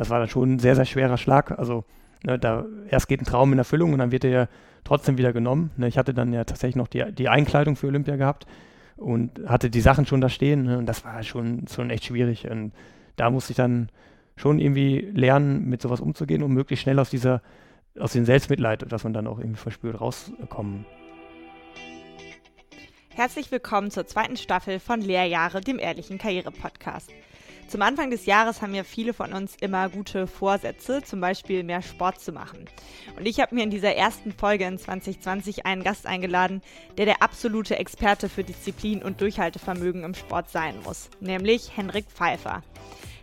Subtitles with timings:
[0.00, 1.58] das war dann schon ein sehr, sehr schwerer Schlag.
[1.58, 1.84] Also
[2.24, 4.48] ne, da erst geht ein Traum in Erfüllung und dann wird er ja
[4.82, 5.72] trotzdem wieder genommen.
[5.76, 8.46] Ne, ich hatte dann ja tatsächlich noch die, die Einkleidung für Olympia gehabt
[8.96, 10.62] und hatte die Sachen schon da stehen.
[10.62, 12.50] Ne, und das war schon, schon echt schwierig.
[12.50, 12.72] Und
[13.16, 13.90] da musste ich dann
[14.36, 17.42] schon irgendwie lernen, mit sowas umzugehen und möglichst schnell aus dieser,
[17.98, 20.86] aus dem Selbstmitleid, das man dann auch irgendwie verspürt, rauskommen.
[23.10, 27.10] Herzlich willkommen zur zweiten Staffel von Lehrjahre, dem ehrlichen Karriere-Podcast.
[27.70, 31.82] Zum Anfang des Jahres haben ja viele von uns immer gute Vorsätze, zum Beispiel mehr
[31.82, 32.64] Sport zu machen.
[33.16, 36.62] Und ich habe mir in dieser ersten Folge in 2020 einen Gast eingeladen,
[36.98, 42.64] der der absolute Experte für Disziplin und Durchhaltevermögen im Sport sein muss, nämlich Henrik Pfeiffer.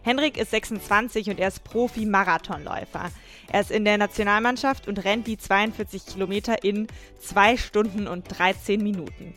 [0.01, 3.11] Henrik ist 26 und er ist Profi-Marathonläufer.
[3.51, 6.87] Er ist in der Nationalmannschaft und rennt die 42 Kilometer in
[7.19, 9.35] 2 Stunden und 13 Minuten.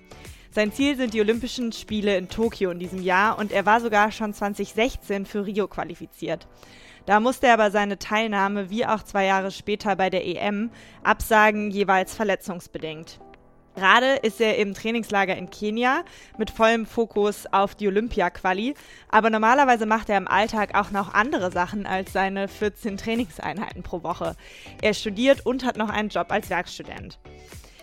[0.52, 4.10] Sein Ziel sind die Olympischen Spiele in Tokio in diesem Jahr und er war sogar
[4.10, 6.48] schon 2016 für Rio qualifiziert.
[7.06, 10.70] Da musste er aber seine Teilnahme, wie auch zwei Jahre später bei der EM,
[11.04, 13.20] absagen, jeweils verletzungsbedingt.
[13.76, 16.02] Gerade ist er im Trainingslager in Kenia
[16.36, 18.74] mit vollem Fokus auf die Olympia-Quali,
[19.08, 24.02] aber normalerweise macht er im Alltag auch noch andere Sachen als seine 14 Trainingseinheiten pro
[24.02, 24.34] Woche.
[24.82, 27.20] Er studiert und hat noch einen Job als Werkstudent.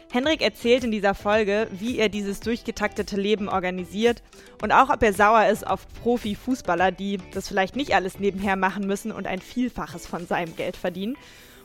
[0.10, 4.24] Henrik erzählt in dieser Folge, wie er dieses durchgetaktete Leben organisiert
[4.62, 8.88] und auch, ob er sauer ist auf Profi-Fußballer, die das vielleicht nicht alles nebenher machen
[8.88, 11.18] müssen und ein Vielfaches von seinem Geld verdienen.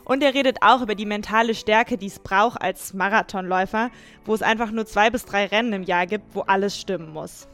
[0.03, 3.89] Und er redet auch über die mentale Stärke, die es braucht als Marathonläufer,
[4.25, 7.47] wo es einfach nur zwei bis drei Rennen im Jahr gibt, wo alles stimmen muss.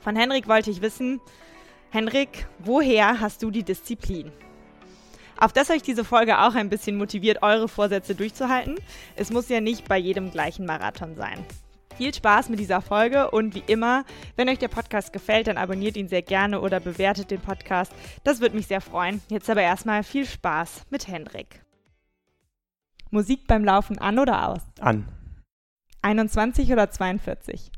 [0.00, 1.20] Von Henrik wollte ich wissen,
[1.90, 4.32] Henrik, woher hast du die Disziplin?
[5.44, 8.76] Auf das euch diese Folge auch ein bisschen motiviert, eure Vorsätze durchzuhalten.
[9.14, 11.44] Es muss ja nicht bei jedem gleichen Marathon sein.
[11.98, 14.06] Viel Spaß mit dieser Folge und wie immer,
[14.36, 17.92] wenn euch der Podcast gefällt, dann abonniert ihn sehr gerne oder bewertet den Podcast.
[18.24, 19.20] Das würde mich sehr freuen.
[19.28, 21.60] Jetzt aber erstmal viel Spaß mit Hendrik.
[23.10, 24.62] Musik beim Laufen an oder aus?
[24.80, 25.06] An.
[26.00, 27.70] 21 oder 42?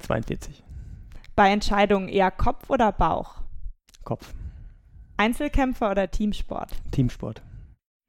[0.00, 0.62] 42.
[1.34, 3.36] Bei Entscheidungen eher Kopf oder Bauch?
[4.04, 4.34] Kopf.
[5.16, 6.72] Einzelkämpfer oder Teamsport?
[6.90, 7.40] Teamsport.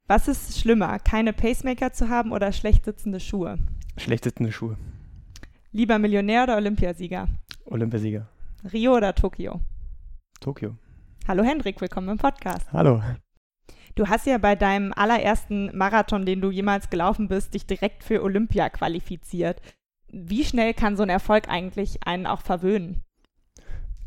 [0.08, 3.58] Was ist schlimmer, keine Pacemaker zu haben oder schlecht sitzende Schuhe?
[3.96, 4.76] Schlecht sitzende Schuhe.
[5.70, 7.28] Lieber Millionär oder Olympiasieger?
[7.66, 8.28] Olympiasieger.
[8.72, 9.60] Rio oder Tokio?
[10.40, 10.76] Tokio.
[11.28, 12.72] Hallo Hendrik, willkommen im Podcast.
[12.72, 13.00] Hallo.
[13.94, 18.22] Du hast ja bei deinem allerersten Marathon, den du jemals gelaufen bist, dich direkt für
[18.22, 19.62] Olympia qualifiziert.
[20.08, 23.05] Wie schnell kann so ein Erfolg eigentlich einen auch verwöhnen?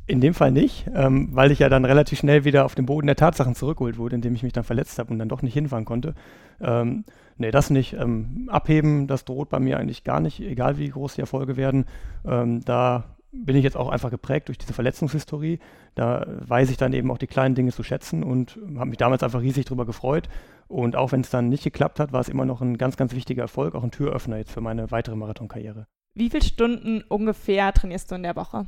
[0.10, 3.06] In dem Fall nicht, ähm, weil ich ja dann relativ schnell wieder auf den Boden
[3.06, 5.86] der Tatsachen zurückgeholt wurde, indem ich mich dann verletzt habe und dann doch nicht hinfahren
[5.86, 6.16] konnte.
[6.60, 7.06] Ähm,
[7.38, 7.94] nee, das nicht.
[7.94, 11.86] Ähm, abheben, das droht bei mir eigentlich gar nicht, egal wie groß die Erfolge werden.
[12.26, 15.60] Ähm, da bin ich jetzt auch einfach geprägt durch diese Verletzungshistorie.
[15.94, 19.22] Da weiß ich dann eben auch die kleinen Dinge zu schätzen und habe mich damals
[19.22, 20.28] einfach riesig darüber gefreut.
[20.68, 23.14] Und auch wenn es dann nicht geklappt hat, war es immer noch ein ganz, ganz
[23.14, 25.86] wichtiger Erfolg, auch ein Türöffner jetzt für meine weitere Marathonkarriere.
[26.16, 28.66] Wie viele Stunden ungefähr trainierst du in der Woche?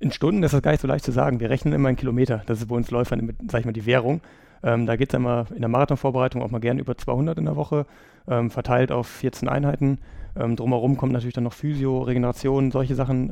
[0.00, 1.40] In Stunden ist das gar nicht so leicht zu sagen.
[1.40, 2.42] Wir rechnen immer in Kilometer.
[2.46, 4.20] Das ist bei uns Läufern, sag ich mal, die Währung.
[4.62, 7.56] Ähm, da geht es immer in der Marathonvorbereitung auch mal gerne über 200 in der
[7.56, 7.86] Woche,
[8.28, 9.98] ähm, verteilt auf 14 Einheiten.
[10.36, 13.30] Ähm, drumherum kommt natürlich dann noch Physio, Regeneration, solche Sachen,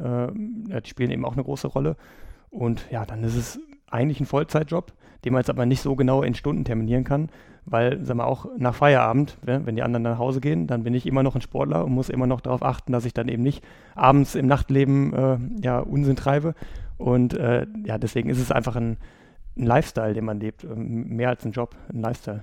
[0.71, 1.97] äh, die spielen eben auch eine große Rolle.
[2.50, 3.60] Und ja, dann ist es
[3.91, 4.93] eigentlich ein Vollzeitjob,
[5.25, 7.28] den man jetzt aber nicht so genau in Stunden terminieren kann,
[7.66, 11.04] weil, sag mal, auch nach Feierabend, wenn die anderen nach Hause gehen, dann bin ich
[11.04, 13.65] immer noch ein Sportler und muss immer noch darauf achten, dass ich dann eben nicht
[13.94, 16.55] abends im Nachtleben äh, ja, Unsinn treibe.
[16.97, 18.97] Und äh, ja, deswegen ist es einfach ein,
[19.56, 22.43] ein Lifestyle, den man lebt, ähm, mehr als ein Job, ein Lifestyle.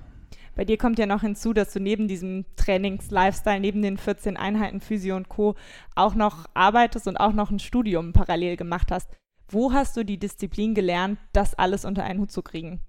[0.56, 4.82] Bei dir kommt ja noch hinzu, dass du neben diesem Trainings-Lifestyle, neben den 14 Einheiten
[4.82, 5.56] Physio und Co.
[5.96, 9.10] auch noch arbeitest und auch noch ein Studium parallel gemacht hast.
[9.48, 12.82] Wo hast du die Disziplin gelernt, das alles unter einen Hut zu kriegen?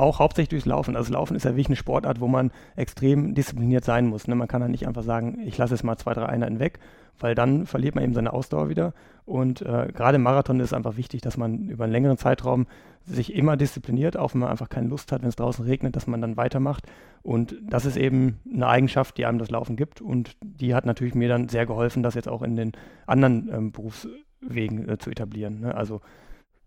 [0.00, 0.96] Auch hauptsächlich durchs Laufen.
[0.96, 4.26] Also Laufen ist ja wirklich eine Sportart, wo man extrem diszipliniert sein muss.
[4.26, 4.34] Ne?
[4.34, 6.78] Man kann dann nicht einfach sagen, ich lasse jetzt mal zwei, drei Einheiten weg,
[7.18, 8.94] weil dann verliert man eben seine Ausdauer wieder.
[9.24, 12.66] Und äh, gerade im Marathon ist es einfach wichtig, dass man über einen längeren Zeitraum
[13.06, 16.06] sich immer diszipliniert, auch wenn man einfach keine Lust hat, wenn es draußen regnet, dass
[16.06, 16.86] man dann weitermacht.
[17.22, 20.00] Und das ist eben eine Eigenschaft, die einem das Laufen gibt.
[20.00, 22.72] Und die hat natürlich mir dann sehr geholfen, das jetzt auch in den
[23.06, 25.60] anderen ähm, Berufswegen äh, zu etablieren.
[25.60, 25.74] Ne?
[25.74, 26.00] Also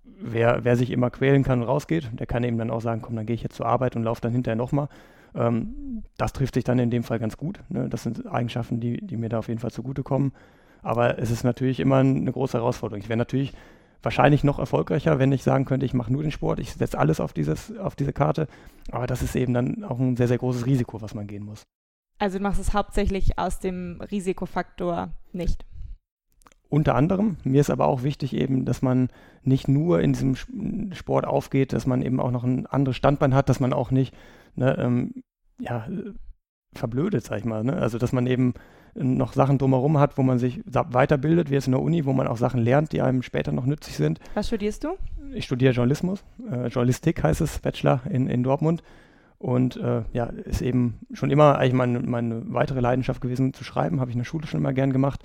[0.03, 3.15] wer, wer sich immer quälen kann und rausgeht, der kann eben dann auch sagen, komm,
[3.15, 4.89] dann gehe ich jetzt zur Arbeit und laufe dann hinterher nochmal.
[5.35, 7.59] Ähm, das trifft sich dann in dem Fall ganz gut.
[7.69, 7.89] Ne?
[7.89, 10.33] Das sind Eigenschaften, die, die mir da auf jeden Fall zugutekommen.
[10.81, 13.01] Aber es ist natürlich immer eine große Herausforderung.
[13.01, 13.53] Ich wäre natürlich
[14.01, 17.21] wahrscheinlich noch erfolgreicher, wenn ich sagen könnte, ich mache nur den Sport, ich setze alles
[17.21, 18.47] auf, dieses, auf diese Karte.
[18.91, 21.63] Aber das ist eben dann auch ein sehr, sehr großes Risiko, was man gehen muss.
[22.19, 25.65] Also du machst es hauptsächlich aus dem Risikofaktor nicht
[26.73, 27.37] unter anderem.
[27.43, 29.09] Mir ist aber auch wichtig eben, dass man
[29.43, 30.35] nicht nur in diesem
[30.91, 34.11] Sport aufgeht, dass man eben auch noch ein anderes Standbein hat, dass man auch nicht
[34.55, 35.23] ne, ähm,
[35.59, 35.87] ja,
[36.73, 37.63] verblödet, sag ich mal.
[37.63, 37.73] Ne?
[37.73, 38.55] Also dass man eben
[38.95, 42.25] noch Sachen drumherum hat, wo man sich weiterbildet, wie jetzt in der Uni, wo man
[42.25, 44.19] auch Sachen lernt, die einem später noch nützlich sind.
[44.33, 44.97] Was studierst du?
[45.35, 48.81] Ich studiere Journalismus, äh, Journalistik heißt es, Bachelor in, in Dortmund.
[49.37, 53.99] Und äh, ja, ist eben schon immer eigentlich meine, meine weitere Leidenschaft gewesen zu schreiben,
[53.99, 55.21] habe ich in der Schule schon immer gern gemacht.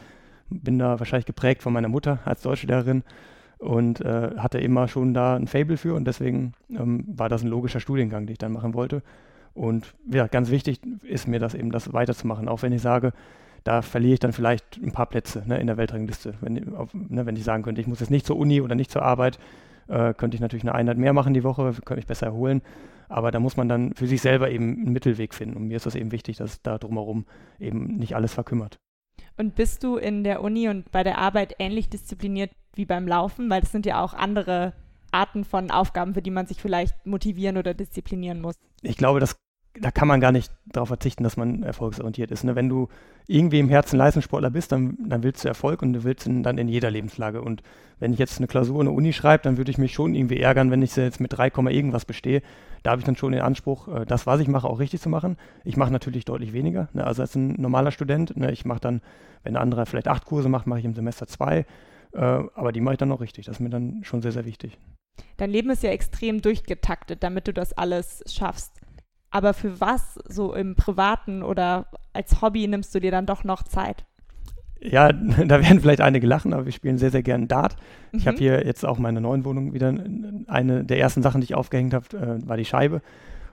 [0.51, 3.03] Bin da wahrscheinlich geprägt von meiner Mutter als Deutschlehrerin
[3.59, 7.49] und äh, hatte immer schon da ein Fable für und deswegen ähm, war das ein
[7.49, 9.03] logischer Studiengang, den ich dann machen wollte.
[9.55, 13.13] Und ja, ganz wichtig ist mir das eben, das weiterzumachen, auch wenn ich sage,
[13.65, 16.35] da verliere ich dann vielleicht ein paar Plätze ne, in der Weltrangliste.
[16.41, 18.91] Wenn, auf, ne, wenn ich sagen könnte, ich muss jetzt nicht zur Uni oder nicht
[18.91, 19.39] zur Arbeit,
[19.89, 22.63] äh, könnte ich natürlich eine Einheit mehr machen die Woche, könnte mich besser erholen.
[23.09, 25.57] Aber da muss man dann für sich selber eben einen Mittelweg finden.
[25.57, 27.27] Und mir ist das eben wichtig, dass da drumherum
[27.59, 28.79] eben nicht alles verkümmert.
[29.39, 33.49] Und bist du in der Uni und bei der Arbeit ähnlich diszipliniert wie beim Laufen?
[33.49, 34.75] Weil das sind ja auch andere
[35.13, 38.57] Arten von Aufgaben, für die man sich vielleicht motivieren oder disziplinieren muss.
[38.83, 39.37] Ich glaube, das
[39.81, 42.45] da kann man gar nicht darauf verzichten, dass man erfolgsorientiert ist.
[42.45, 42.57] Ne?
[42.57, 42.89] Wenn du
[43.27, 46.59] irgendwie im Herzen Leistungssportler bist, dann, dann willst du Erfolg und du willst ihn dann
[46.59, 47.43] in jeder Lebenslage.
[47.43, 47.63] Und
[47.99, 50.41] wenn ich jetzt eine Klausur in der Uni schreibe, dann würde ich mich schon irgendwie
[50.41, 52.43] ärgern, wenn ich sie jetzt mit 3, irgendwas bestehe.
[52.89, 55.11] Da habe ich dann schon den Anspruch, äh, das, was ich mache, auch richtig zu
[55.11, 55.37] machen.
[55.63, 57.07] Ich mache natürlich deutlich weniger, ne?
[57.07, 58.35] also als ein normaler Student.
[58.39, 58.51] Ne?
[58.51, 59.03] Ich mache dann,
[59.43, 61.67] wenn ein anderer vielleicht acht Kurse macht, mache ich im Semester zwei.
[62.15, 63.45] Äh, aber die mache ich dann auch richtig.
[63.45, 64.79] Das ist mir dann schon sehr, sehr wichtig.
[65.37, 68.81] Dein Leben ist ja extrem durchgetaktet, damit du das alles schaffst.
[69.29, 73.65] Aber für was so im Privaten oder als Hobby nimmst du dir dann doch noch
[73.65, 74.07] Zeit?
[74.81, 77.77] Ja, da werden vielleicht einige lachen, aber wir spielen sehr, sehr gerne Dart.
[78.13, 78.19] Mhm.
[78.19, 79.95] Ich habe hier jetzt auch meine neuen Wohnung wieder.
[80.47, 83.03] Eine der ersten Sachen, die ich aufgehängt habe, äh, war die Scheibe.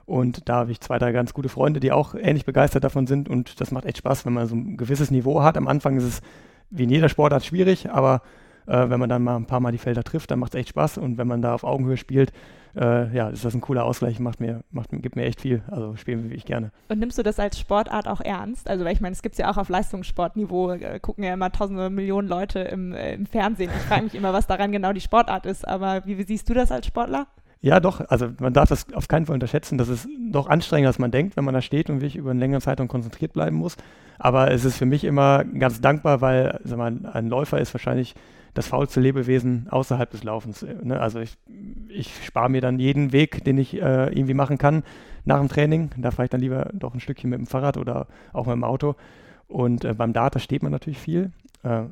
[0.04, 3.28] Und da habe ich zwei, drei ganz gute Freunde, die auch ähnlich begeistert davon sind.
[3.28, 5.56] Und das macht echt Spaß, wenn man so ein gewisses Niveau hat.
[5.56, 6.22] Am Anfang ist es
[6.70, 8.22] wie in jeder Sportart schwierig, aber
[8.66, 10.70] äh, wenn man dann mal ein paar Mal die Felder trifft, dann macht es echt
[10.70, 10.98] Spaß.
[10.98, 12.32] Und wenn man da auf Augenhöhe spielt,
[12.76, 15.62] äh, ja, ist das ein cooler Ausgleich, macht mir, macht, gibt mir echt viel.
[15.70, 16.70] Also spielen wir wirklich gerne.
[16.88, 18.68] Und nimmst du das als Sportart auch ernst?
[18.68, 21.50] Also, weil ich meine, es gibt es ja auch auf Leistungssportniveau, äh, gucken ja immer
[21.50, 23.70] tausende Millionen Leute im, äh, im Fernsehen.
[23.74, 25.66] Ich frage mich immer, was daran genau die Sportart ist.
[25.66, 27.26] Aber wie, wie siehst du das als Sportler?
[27.60, 28.00] Ja, doch.
[28.08, 29.78] Also man darf das auf keinen Fall unterschätzen.
[29.78, 32.40] Das ist doch anstrengender, als man denkt, wenn man da steht und wirklich über eine
[32.40, 33.76] längere Zeitraum konzentriert bleiben muss.
[34.18, 38.14] Aber es ist für mich immer ganz dankbar, weil sag mal, ein Läufer ist wahrscheinlich
[38.56, 40.66] das faulste Lebewesen außerhalb des Laufens.
[40.82, 40.98] Ne?
[40.98, 41.36] Also ich,
[41.88, 44.82] ich spare mir dann jeden Weg, den ich äh, irgendwie machen kann
[45.24, 45.90] nach dem Training.
[45.98, 48.64] Da fahre ich dann lieber doch ein Stückchen mit dem Fahrrad oder auch mit dem
[48.64, 48.94] Auto.
[49.46, 51.32] Und äh, beim Data steht man natürlich viel.
[51.62, 51.82] Äh,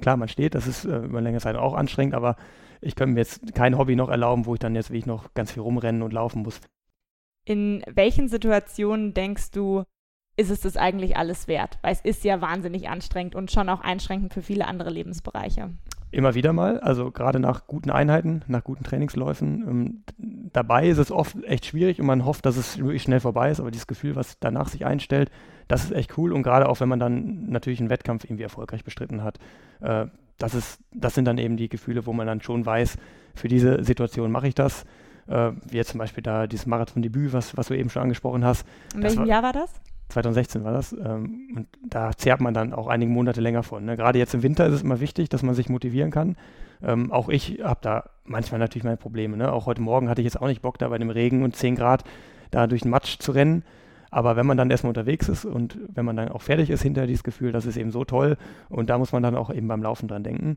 [0.00, 2.36] klar, man steht, das ist äh, über längere Zeit auch anstrengend, aber
[2.80, 5.52] ich könnte mir jetzt kein Hobby noch erlauben, wo ich dann jetzt wirklich noch ganz
[5.52, 6.60] viel rumrennen und laufen muss.
[7.44, 9.84] In welchen Situationen denkst du,
[10.36, 11.78] ist es das eigentlich alles wert?
[11.82, 15.70] Weil es ist ja wahnsinnig anstrengend und schon auch einschränkend für viele andere Lebensbereiche.
[16.10, 19.68] Immer wieder mal, also gerade nach guten Einheiten, nach guten Trainingsläufen.
[19.68, 20.02] Ähm,
[20.52, 23.60] dabei ist es oft echt schwierig und man hofft, dass es wirklich schnell vorbei ist,
[23.60, 25.30] aber dieses Gefühl, was danach sich einstellt,
[25.68, 28.84] das ist echt cool und gerade auch, wenn man dann natürlich einen Wettkampf irgendwie erfolgreich
[28.84, 29.38] bestritten hat.
[29.80, 30.06] Äh,
[30.38, 32.96] das, ist, das sind dann eben die Gefühle, wo man dann schon weiß,
[33.34, 34.84] für diese Situation mache ich das.
[35.26, 38.66] Äh, wie jetzt zum Beispiel da dieses Marathon-Debüt, was, was du eben schon angesprochen hast.
[38.94, 39.70] In welchem war, Jahr war das?
[40.08, 40.92] 2016 war das.
[40.92, 43.84] Ähm, und da zehrt man dann auch einige Monate länger von.
[43.84, 43.96] Ne?
[43.96, 46.36] Gerade jetzt im Winter ist es immer wichtig, dass man sich motivieren kann.
[46.82, 49.36] Ähm, auch ich habe da manchmal natürlich meine Probleme.
[49.36, 49.52] Ne?
[49.52, 51.76] Auch heute Morgen hatte ich jetzt auch nicht Bock, da bei dem Regen und 10
[51.76, 52.04] Grad
[52.50, 53.64] da durch den Matsch zu rennen.
[54.10, 57.06] Aber wenn man dann erstmal unterwegs ist und wenn man dann auch fertig ist hinter
[57.06, 58.38] dieses Gefühl, das ist eben so toll.
[58.70, 60.56] Und da muss man dann auch eben beim Laufen dran denken.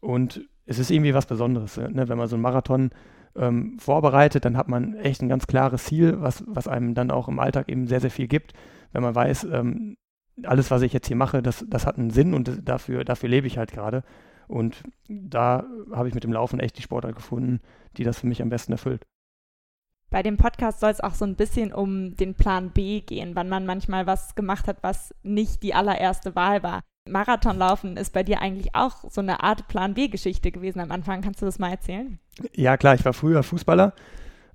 [0.00, 2.08] Und es ist irgendwie was Besonderes, ne?
[2.08, 2.90] wenn man so einen Marathon
[3.36, 7.28] ähm, vorbereitet, dann hat man echt ein ganz klares Ziel, was, was einem dann auch
[7.28, 8.52] im Alltag eben sehr, sehr viel gibt,
[8.92, 9.96] wenn man weiß, ähm,
[10.42, 13.46] alles, was ich jetzt hier mache, das, das hat einen Sinn und dafür, dafür lebe
[13.46, 14.02] ich halt gerade.
[14.48, 17.60] Und da habe ich mit dem Laufen echt die Sportart gefunden,
[17.96, 19.06] die das für mich am besten erfüllt.
[20.10, 23.48] Bei dem Podcast soll es auch so ein bisschen um den Plan B gehen, wann
[23.48, 26.82] man manchmal was gemacht hat, was nicht die allererste Wahl war.
[27.08, 31.20] Marathonlaufen ist bei dir eigentlich auch so eine Art Plan B-Geschichte gewesen am Anfang.
[31.20, 32.18] Kannst du das mal erzählen?
[32.54, 33.92] Ja, klar, ich war früher Fußballer,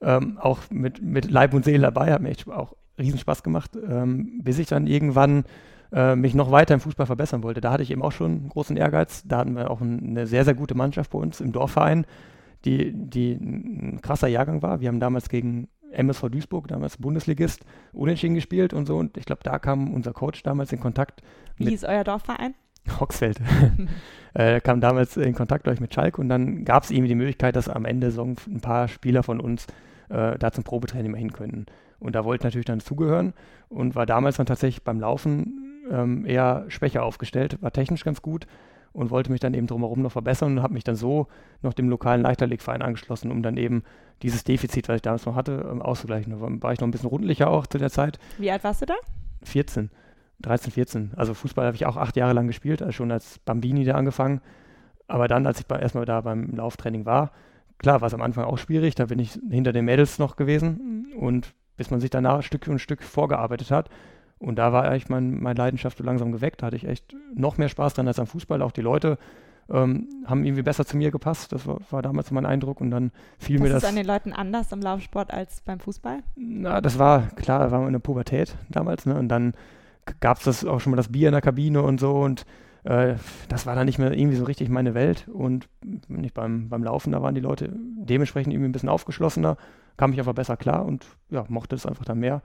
[0.02, 3.72] ähm, auch mit, mit Leib und Seele dabei, hat mir echt auch riesen Spaß gemacht,
[3.76, 5.46] ähm, bis ich dann irgendwann
[5.92, 7.62] äh, mich noch weiter im Fußball verbessern wollte.
[7.62, 9.24] Da hatte ich eben auch schon einen großen Ehrgeiz.
[9.26, 12.06] Da hatten wir auch ein, eine sehr, sehr gute Mannschaft bei uns im Dorfverein,
[12.66, 14.82] die, die ein krasser Jahrgang war.
[14.82, 18.98] Wir haben damals gegen MSV Duisburg, damals Bundesligist, unentschieden gespielt und so.
[18.98, 21.22] Und ich glaube, da kam unser Coach damals in Kontakt.
[21.58, 22.54] Wie hieß euer Dorfverein?
[23.00, 23.40] Hoxfeld.
[24.34, 27.56] äh, kam damals in Kontakt ich, mit Schalk und dann gab es irgendwie die Möglichkeit,
[27.56, 29.68] dass am Ende so ein paar Spieler von uns
[30.10, 31.66] äh, da zum Probetraining mal hin können.
[32.00, 33.34] Und da wollte natürlich dann zugehören
[33.68, 38.48] und war damals dann tatsächlich beim Laufen ähm, eher schwächer aufgestellt, war technisch ganz gut
[38.94, 41.28] und wollte mich dann eben drumherum noch verbessern und habe mich dann so
[41.62, 43.84] noch dem lokalen Leichtathletikverein angeschlossen, um dann eben
[44.22, 46.32] dieses Defizit, was ich damals noch hatte, ähm, auszugleichen.
[46.32, 48.20] Da war ich noch ein bisschen rundlicher auch zu der Zeit.
[48.38, 48.96] Wie alt warst du da?
[49.44, 49.90] 14,
[50.42, 51.12] 13, 14.
[51.16, 54.42] Also Fußball habe ich auch acht Jahre lang gespielt, also schon als Bambini da angefangen.
[55.08, 57.32] Aber dann, als ich bei, erstmal da beim Lauftraining war,
[57.78, 61.14] klar war es am Anfang auch schwierig, da bin ich hinter den Mädels noch gewesen
[61.18, 63.90] und bis man sich danach Stück für Stück vorgearbeitet hat.
[64.38, 66.62] Und da war eigentlich mein, meine Leidenschaft so langsam geweckt.
[66.62, 68.62] Da hatte ich echt noch mehr Spaß dran als am Fußball.
[68.62, 69.18] Auch die Leute
[69.70, 71.52] ähm, haben irgendwie besser zu mir gepasst.
[71.52, 72.80] Das war, war damals mein Eindruck.
[72.80, 73.84] Und dann fiel Was mir das.
[73.84, 76.20] ist an den Leuten anders im Laufsport als beim Fußball?
[76.36, 79.06] Na, das war klar, da war der Pubertät damals.
[79.06, 79.16] Ne?
[79.16, 79.54] Und dann
[80.20, 82.12] gab es das auch schon mal das Bier in der Kabine und so.
[82.12, 82.46] Und
[82.84, 83.16] äh,
[83.48, 85.28] das war dann nicht mehr irgendwie so richtig meine Welt.
[85.28, 85.70] Und
[86.08, 89.58] nicht beim, beim Laufen, da waren die Leute dementsprechend irgendwie ein bisschen aufgeschlossener,
[89.98, 92.42] kam ich einfach besser klar und ja, mochte es einfach dann mehr.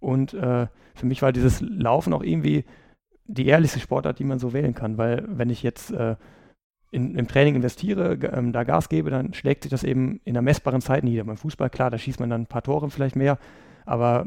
[0.00, 2.64] Und äh, für mich war dieses Laufen auch irgendwie
[3.26, 6.16] die ehrlichste Sportart, die man so wählen kann, weil wenn ich jetzt äh,
[6.90, 10.42] in, im Training investiere, ähm, da Gas gebe, dann schlägt sich das eben in einer
[10.42, 11.24] messbaren Zeit nieder.
[11.24, 13.38] Beim Fußball, klar, da schießt man dann ein paar Tore vielleicht mehr,
[13.84, 14.26] aber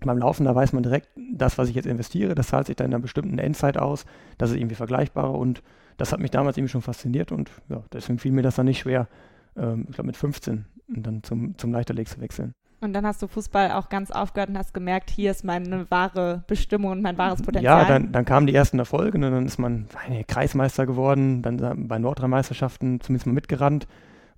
[0.00, 2.86] beim Laufen, da weiß man direkt, das, was ich jetzt investiere, das zahlt sich dann
[2.86, 4.04] in einer bestimmten Endzeit aus,
[4.38, 5.62] das ist irgendwie vergleichbar und
[5.96, 8.80] das hat mich damals irgendwie schon fasziniert und ja, deswegen fiel mir das dann nicht
[8.80, 9.08] schwer,
[9.56, 12.54] ähm, ich glaube mit 15 dann zum, zum Leichtathletik zu wechseln.
[12.82, 16.44] Und dann hast du Fußball auch ganz aufgehört und hast gemerkt, hier ist meine wahre
[16.46, 17.82] Bestimmung und mein wahres Potenzial.
[17.82, 19.86] Ja, dann, dann kamen die ersten Erfolge und ne, dann ist man
[20.26, 23.86] Kreismeister geworden, dann bei Nordrhein-Meisterschaften zumindest mal mitgerannt.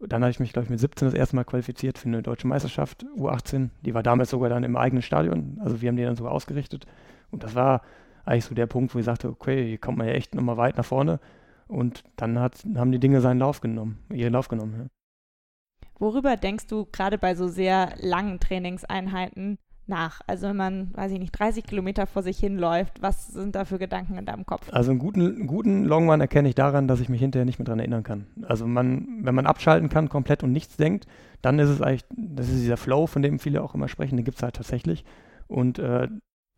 [0.07, 2.47] Dann habe ich mich, glaube ich, mit 17 das erste Mal qualifiziert für eine deutsche
[2.47, 3.71] Meisterschaft, U18.
[3.83, 5.59] Die war damals sogar dann im eigenen Stadion.
[5.63, 6.87] Also wir haben die dann sogar ausgerichtet.
[7.31, 7.83] Und das war
[8.25, 10.77] eigentlich so der Punkt, wo ich sagte, okay, hier kommt man ja echt nochmal weit
[10.77, 11.21] nach vorne.
[11.69, 14.75] Und dann hat, haben die Dinge seinen Lauf genommen, ihren Lauf genommen.
[14.79, 14.87] Ja.
[15.99, 19.59] Worüber denkst du gerade bei so sehr langen Trainingseinheiten
[19.93, 20.21] nach?
[20.27, 23.79] Also wenn man, weiß ich nicht, 30 Kilometer vor sich hinläuft, was sind da für
[23.79, 24.69] Gedanken in deinem Kopf?
[24.73, 27.79] Also einen guten, guten Longrun erkenne ich daran, dass ich mich hinterher nicht mehr daran
[27.79, 28.27] erinnern kann.
[28.43, 31.07] Also man, wenn man abschalten kann komplett und nichts denkt,
[31.43, 34.25] dann ist es eigentlich, das ist dieser Flow, von dem viele auch immer sprechen, den
[34.25, 35.05] gibt es halt tatsächlich.
[35.47, 36.09] Und äh,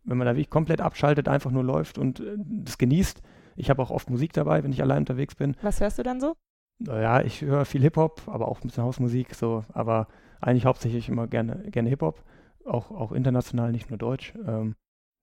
[0.05, 3.21] wenn man da wirklich komplett abschaltet, einfach nur läuft und äh, das genießt,
[3.57, 5.55] ich habe auch oft Musik dabei, wenn ich allein unterwegs bin.
[5.61, 6.35] Was hörst du dann so?
[6.79, 10.07] ja, ich höre viel Hip-Hop, aber auch ein bisschen Hausmusik, so, aber
[10.41, 12.23] eigentlich hauptsächlich immer gerne, gerne Hip-Hop,
[12.65, 14.33] auch, auch international, nicht nur Deutsch.
[14.47, 14.75] Ähm,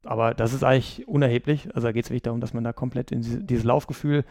[0.05, 1.69] aber das ist eigentlich unerheblich.
[1.75, 4.25] Also da geht es wirklich darum, dass man da komplett in diese, dieses Laufgefühl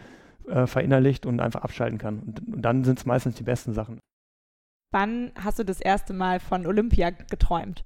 [0.48, 2.20] äh, verinnerlicht und einfach abschalten kann.
[2.20, 4.00] Und, und dann sind es meistens die besten Sachen.
[4.94, 7.86] Wann hast du das erste Mal von Olympia geträumt?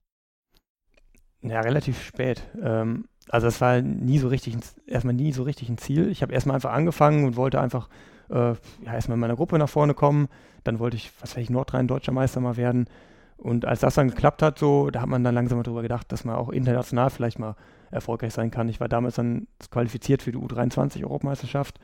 [1.42, 2.44] Ja, relativ spät.
[2.62, 6.10] Ähm, also das war nie so richtig, erstmal nie so richtig ein Ziel.
[6.10, 7.90] Ich habe erstmal einfach angefangen und wollte einfach
[8.30, 10.28] äh, ja, erstmal in meiner Gruppe nach vorne kommen.
[10.64, 12.88] Dann wollte ich, was weiß ich, Nordrhein deutscher Meister mal werden.
[13.38, 16.24] Und als das dann geklappt hat, so, da hat man dann langsam darüber gedacht, dass
[16.24, 17.56] man auch international vielleicht mal
[17.92, 18.70] erfolgreich sein kann.
[18.70, 21.80] Ich war damals dann qualifiziert für die U23-Europameisterschaft,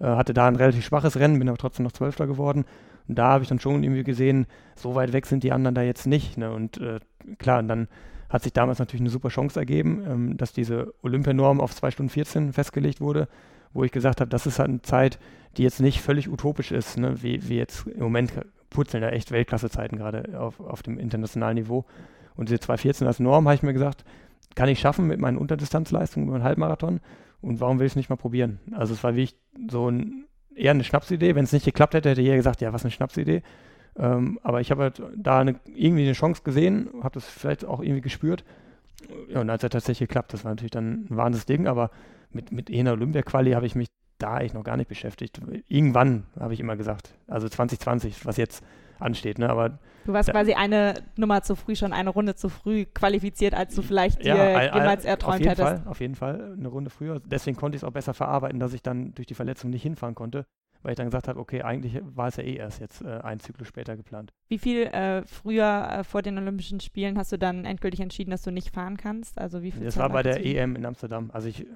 [0.00, 2.64] äh, hatte da ein relativ schwaches Rennen, bin aber trotzdem noch Zwölfter geworden.
[3.06, 4.46] Und da habe ich dann schon irgendwie gesehen,
[4.76, 6.38] so weit weg sind die anderen da jetzt nicht.
[6.38, 6.50] Ne?
[6.50, 7.00] Und äh,
[7.38, 7.88] klar, und dann
[8.30, 12.10] hat sich damals natürlich eine super Chance ergeben, ähm, dass diese Olympianorm auf 2 Stunden
[12.10, 13.28] 14 festgelegt wurde
[13.74, 15.18] wo ich gesagt habe, das ist halt eine Zeit,
[15.56, 17.22] die jetzt nicht völlig utopisch ist, ne?
[17.22, 18.32] wie, wie jetzt im Moment
[18.74, 21.86] purzeln da echt Weltklasse-Zeiten gerade auf, auf dem internationalen Niveau.
[22.36, 24.04] Und diese 2.14 als Norm habe ich mir gesagt,
[24.54, 27.00] kann ich schaffen mit meinen Unterdistanzleistungen über einen Halbmarathon
[27.40, 28.58] und warum will ich es nicht mal probieren?
[28.72, 29.36] Also es war wie ich
[29.70, 31.34] so ein, eher eine Schnapsidee.
[31.34, 33.42] Wenn es nicht geklappt hätte, hätte jeder gesagt, ja, was eine Schnapsidee.
[33.96, 37.80] Ähm, aber ich habe halt da eine, irgendwie eine Chance gesehen, habe das vielleicht auch
[37.80, 38.44] irgendwie gespürt.
[39.28, 41.90] Ja, und als er tatsächlich geklappt, das war natürlich dann ein wahnsinniges Ding, aber
[42.32, 43.88] mit, mit einer Olympia-Quali habe ich mich
[44.24, 45.40] da eigentlich noch gar nicht beschäftigt.
[45.68, 47.14] Irgendwann, habe ich immer gesagt.
[47.26, 48.64] Also 2020, was jetzt
[48.98, 49.38] ansteht.
[49.38, 49.48] Ne?
[49.48, 53.54] Aber du warst da, quasi eine Nummer zu früh, schon eine Runde zu früh qualifiziert,
[53.54, 55.68] als du vielleicht ja, dir ein, jemals erträumt auf jeden hättest.
[55.68, 57.20] Fall, auf jeden Fall, eine Runde früher.
[57.24, 60.14] Deswegen konnte ich es auch besser verarbeiten, dass ich dann durch die Verletzung nicht hinfahren
[60.14, 60.46] konnte
[60.84, 63.40] weil ich dann gesagt habe, okay, eigentlich war es ja eh erst jetzt äh, ein
[63.40, 64.34] Zyklus später geplant.
[64.48, 68.42] Wie viel äh, früher äh, vor den Olympischen Spielen hast du dann endgültig entschieden, dass
[68.42, 69.38] du nicht fahren kannst?
[69.38, 71.30] Also wie viel Das Zeit war bei der EM in Amsterdam.
[71.32, 71.66] Also ich,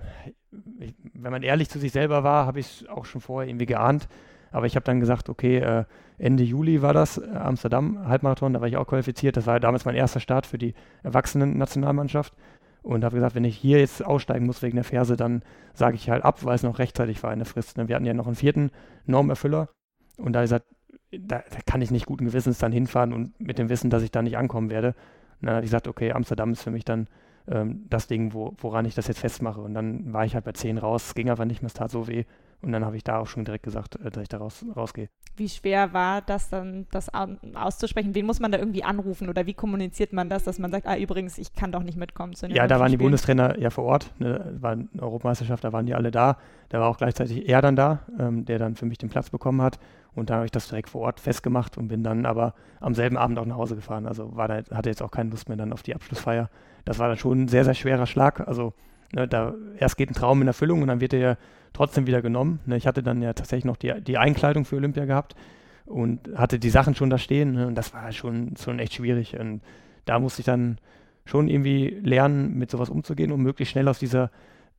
[0.78, 3.66] ich, wenn man ehrlich zu sich selber war, habe ich es auch schon vorher irgendwie
[3.66, 4.08] geahnt.
[4.50, 5.84] Aber ich habe dann gesagt, okay, äh,
[6.18, 9.38] Ende Juli war das, äh, Amsterdam Halbmarathon, da war ich auch qualifiziert.
[9.38, 12.34] Das war damals mein erster Start für die Erwachsenen-Nationalmannschaft
[12.82, 15.42] und habe gesagt, wenn ich hier jetzt aussteigen muss wegen der Ferse, dann
[15.74, 17.76] sage ich halt ab, weil es noch rechtzeitig war in der Frist.
[17.76, 17.88] Ne?
[17.88, 18.70] Wir hatten ja noch einen vierten
[19.06, 19.68] Normerfüller
[20.16, 20.66] und da gesagt,
[21.10, 24.10] da, da, kann ich nicht guten Gewissens dann hinfahren und mit dem Wissen, dass ich
[24.10, 24.94] da nicht ankommen werde.
[25.40, 27.08] Und dann habe ich gesagt, okay, Amsterdam ist für mich dann
[27.48, 29.60] ähm, das Ding, wo, woran ich das jetzt festmache.
[29.60, 31.90] Und dann war ich halt bei 10 raus, es ging einfach nicht mehr, es tat
[31.90, 32.24] so weh.
[32.60, 35.08] Und dann habe ich da auch schon direkt gesagt, äh, dass ich da raus, rausgehe.
[35.36, 37.08] Wie schwer war das dann, das
[37.54, 38.14] auszusprechen?
[38.16, 40.96] Wen muss man da irgendwie anrufen oder wie kommuniziert man das, dass man sagt, ah,
[40.96, 44.12] übrigens, ich kann doch nicht mitkommen zu Ja, da waren die Bundestrainer ja vor Ort,
[44.18, 46.38] ne, war eine Europameisterschaft, da waren die alle da.
[46.70, 49.62] Da war auch gleichzeitig er dann da, ähm, der dann für mich den Platz bekommen
[49.62, 49.78] hat.
[50.16, 53.16] Und da habe ich das direkt vor Ort festgemacht und bin dann aber am selben
[53.16, 54.06] Abend auch nach Hause gefahren.
[54.06, 56.50] Also war da, hatte jetzt auch keine Lust mehr dann auf die Abschlussfeier.
[56.84, 58.46] Das war dann schon ein sehr, sehr schwerer Schlag.
[58.48, 58.72] Also
[59.12, 61.36] ne, da erst geht ein Traum in Erfüllung und dann wird er ja
[61.72, 62.60] trotzdem wieder genommen.
[62.66, 65.34] Ne, ich hatte dann ja tatsächlich noch die, die Einkleidung für Olympia gehabt
[65.86, 67.52] und hatte die Sachen schon da stehen.
[67.52, 69.38] Ne, und das war schon, schon echt schwierig.
[69.38, 69.62] Und
[70.04, 70.78] da musste ich dann
[71.24, 74.30] schon irgendwie lernen, mit sowas umzugehen, um möglichst schnell aus dieser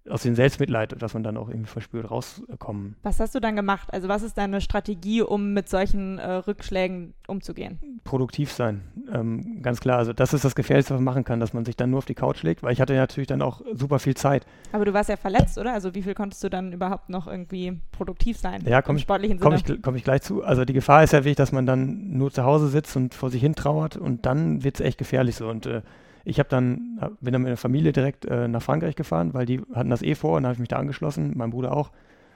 [0.10, 2.96] aus dem Selbstmitleid, das man dann auch irgendwie verspürt, rauskommen.
[3.04, 3.94] Was hast du dann gemacht?
[3.94, 7.80] Also was ist deine Strategie, um mit solchen äh, Rückschlägen umzugehen?
[8.04, 8.82] Produktiv sein,
[9.14, 9.98] ähm, ganz klar.
[9.98, 12.06] Also das ist das Gefährlichste, was man machen kann, dass man sich dann nur auf
[12.06, 14.46] die Couch legt, weil ich hatte ja natürlich dann auch super viel Zeit.
[14.72, 15.74] Aber du warst ja verletzt, oder?
[15.74, 18.64] Also wie viel konntest du dann überhaupt noch irgendwie produktiv sein?
[18.66, 20.44] Ja, komme ich, komm ich, komm ich gleich zu.
[20.44, 23.30] Also die Gefahr ist ja wirklich, dass man dann nur zu Hause sitzt und vor
[23.30, 25.48] sich hin trauert und dann wird es echt gefährlich so.
[25.48, 25.82] Und äh,
[26.30, 29.62] ich habe dann, bin dann mit der Familie direkt äh, nach Frankreich gefahren, weil die
[29.74, 31.92] hatten das eh vor und dann habe ich mich da angeschlossen, mein Bruder auch,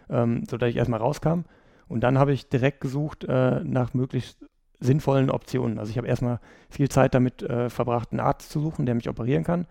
[0.09, 1.41] ähm, sodass ich erstmal rauskam.
[1.87, 4.43] Und dann habe ich direkt gesucht äh, nach möglichst
[4.79, 5.77] sinnvollen Optionen.
[5.77, 9.09] Also ich habe erstmal viel Zeit damit äh, verbracht, einen Arzt zu suchen, der mich
[9.09, 9.67] operieren kann,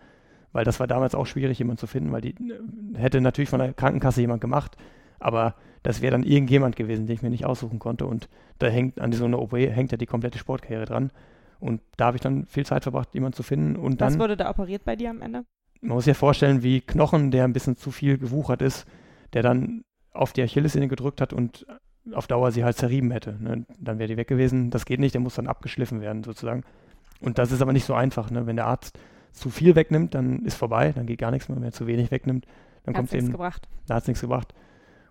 [0.53, 3.59] weil das war damals auch schwierig, jemanden zu finden, weil die äh, hätte natürlich von
[3.59, 4.77] der Krankenkasse jemand gemacht,
[5.19, 8.05] aber das wäre dann irgendjemand gewesen, den ich mir nicht aussuchen konnte.
[8.05, 11.11] Und da hängt an so einer OP hängt ja die komplette Sportkarriere dran.
[11.63, 13.77] Und da habe ich dann viel Zeit verbracht, jemanden zu finden.
[13.77, 15.45] Und Was dann, wurde da operiert bei dir am Ende?
[15.79, 18.85] Man muss sich ja vorstellen, wie Knochen, der ein bisschen zu viel gewuchert ist,
[19.31, 21.65] der dann auf die Achillessehne gedrückt hat und
[22.11, 23.41] auf Dauer sie halt zerrieben hätte.
[23.41, 23.65] Ne?
[23.79, 24.71] Dann wäre die weg gewesen.
[24.71, 26.63] Das geht nicht, der muss dann abgeschliffen werden sozusagen.
[27.21, 28.29] Und das ist aber nicht so einfach.
[28.29, 28.45] Ne?
[28.45, 28.99] Wenn der Arzt
[29.31, 31.55] zu viel wegnimmt, dann ist vorbei, dann geht gar nichts mehr.
[31.55, 32.45] Wenn er zu wenig wegnimmt,
[32.83, 33.31] dann kommt es eben.
[33.31, 33.69] Gebracht.
[33.87, 34.53] Da hat es nichts gebracht.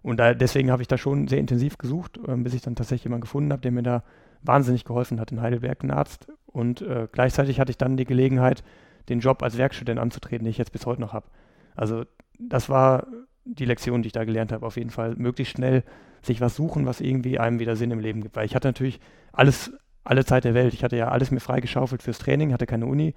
[0.02, 3.04] Und da, deswegen habe ich da schon sehr intensiv gesucht, äh, bis ich dann tatsächlich
[3.04, 4.02] jemanden gefunden habe, der mir da
[4.42, 6.26] wahnsinnig geholfen hat in Heidelberg, ein Arzt.
[6.52, 8.62] Und äh, gleichzeitig hatte ich dann die Gelegenheit,
[9.08, 11.26] den Job als Werkstudent anzutreten, den ich jetzt bis heute noch habe.
[11.74, 12.04] Also
[12.38, 13.06] das war
[13.44, 15.82] die Lektion, die ich da gelernt habe, auf jeden Fall möglichst schnell
[16.22, 18.36] sich was suchen, was irgendwie einem wieder Sinn im Leben gibt.
[18.36, 19.00] Weil ich hatte natürlich
[19.32, 19.72] alles,
[20.04, 20.74] alle Zeit der Welt.
[20.74, 23.14] Ich hatte ja alles mir freigeschaufelt fürs Training, hatte keine Uni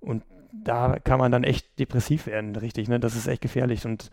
[0.00, 2.88] und da kann man dann echt depressiv werden, richtig.
[2.88, 2.98] Ne?
[2.98, 4.10] Das ist echt gefährlich und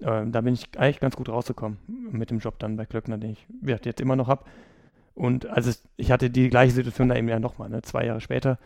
[0.00, 3.30] äh, da bin ich eigentlich ganz gut rausgekommen mit dem Job dann bei Klöckner, den
[3.30, 3.46] ich
[3.84, 4.44] jetzt immer noch habe.
[5.18, 7.82] Und also ich hatte die gleiche Situation da eben ja nochmal, ne?
[7.82, 8.56] zwei Jahre später,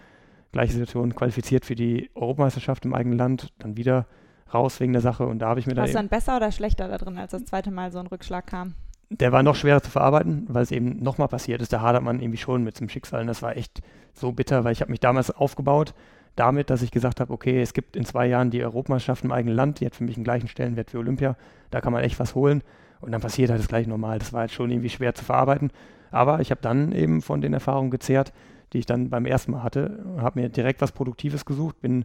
[0.53, 4.07] gleiche Situation, qualifiziert für die Europameisterschaft im eigenen Land, dann wieder
[4.53, 5.85] raus wegen der Sache und da habe ich mir dann.
[5.85, 8.47] Warst du dann besser oder schlechter da drin, als das zweite Mal so ein Rückschlag
[8.47, 8.75] kam?
[9.09, 11.73] Der war noch schwerer zu verarbeiten, weil es eben nochmal passiert ist.
[11.73, 13.81] Da hadert man irgendwie schon mit dem Schicksal und das war echt
[14.13, 15.95] so bitter, weil ich habe mich damals aufgebaut
[16.37, 19.57] damit, dass ich gesagt habe, okay, es gibt in zwei Jahren die Europameisterschaft im eigenen
[19.57, 21.37] Land, die hat für mich einen gleichen Stellenwert wie Olympia,
[21.71, 22.63] da kann man echt was holen
[23.01, 24.19] und dann passiert halt das gleich normal.
[24.19, 25.71] Das war halt schon irgendwie schwer zu verarbeiten
[26.13, 28.33] aber ich habe dann eben von den Erfahrungen gezehrt,
[28.73, 32.05] die ich dann beim ersten Mal hatte, habe mir direkt was Produktives gesucht, bin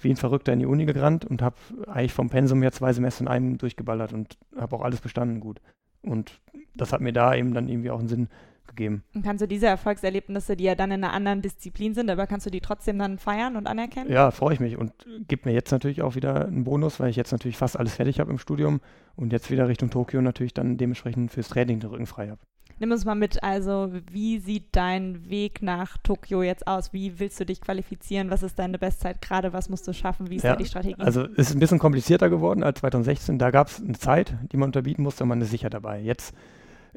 [0.00, 3.22] wie ein Verrückter in die Uni gerannt und habe eigentlich vom Pensum her zwei Semester
[3.22, 5.60] in einem durchgeballert und habe auch alles bestanden gut.
[6.02, 6.40] Und
[6.74, 8.28] das hat mir da eben dann irgendwie auch einen Sinn
[8.68, 9.02] gegeben.
[9.14, 12.46] Und kannst du diese Erfolgserlebnisse, die ja dann in einer anderen Disziplin sind, aber kannst
[12.46, 14.10] du die trotzdem dann feiern und anerkennen?
[14.10, 14.92] Ja, freue ich mich und
[15.26, 18.20] gibt mir jetzt natürlich auch wieder einen Bonus, weil ich jetzt natürlich fast alles fertig
[18.20, 18.80] habe im Studium
[19.16, 22.40] und jetzt wieder Richtung Tokio natürlich dann dementsprechend fürs Training den Rücken frei habe.
[22.80, 26.92] Nimm uns mal mit, also wie sieht dein Weg nach Tokio jetzt aus?
[26.92, 28.30] Wie willst du dich qualifizieren?
[28.30, 29.52] Was ist deine Bestzeit gerade?
[29.52, 30.30] Was musst du schaffen?
[30.30, 30.94] Wie ist ja, da die Strategie?
[30.98, 33.38] Also es ist ein bisschen komplizierter geworden als 2016.
[33.38, 36.00] Da gab es eine Zeit, die man unterbieten musste und man ist sicher dabei.
[36.00, 36.34] Jetzt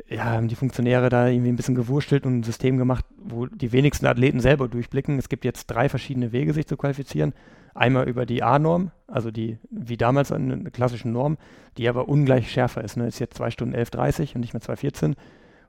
[0.08, 3.72] ja, haben die Funktionäre da irgendwie ein bisschen gewurstelt und ein System gemacht, wo die
[3.72, 5.18] wenigsten Athleten selber durchblicken.
[5.18, 7.34] Es gibt jetzt drei verschiedene Wege, sich zu qualifizieren.
[7.74, 11.38] Einmal über die A-Norm, also die, wie damals eine klassische Norm,
[11.78, 12.98] die aber ungleich schärfer ist.
[12.98, 13.08] Ne?
[13.08, 15.16] Ist jetzt 2 Stunden 11,30 und nicht mehr 2,14.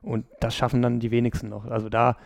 [0.03, 1.65] Und das schaffen dann die wenigsten noch.
[1.65, 2.17] Also da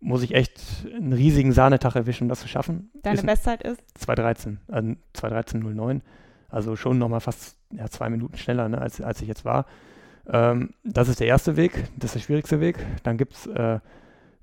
[0.00, 0.60] muss ich echt
[0.94, 2.90] einen riesigen Sahnetag erwischen, um das zu schaffen.
[3.02, 3.80] Deine ist Bestzeit ist?
[3.98, 6.00] 2.13, also 2.13.09.
[6.48, 9.66] Also schon nochmal fast ja, zwei Minuten schneller, ne, als, als ich jetzt war.
[10.28, 12.78] Ähm, das ist der erste Weg, das ist der schwierigste Weg.
[13.02, 13.80] Dann gibt es äh,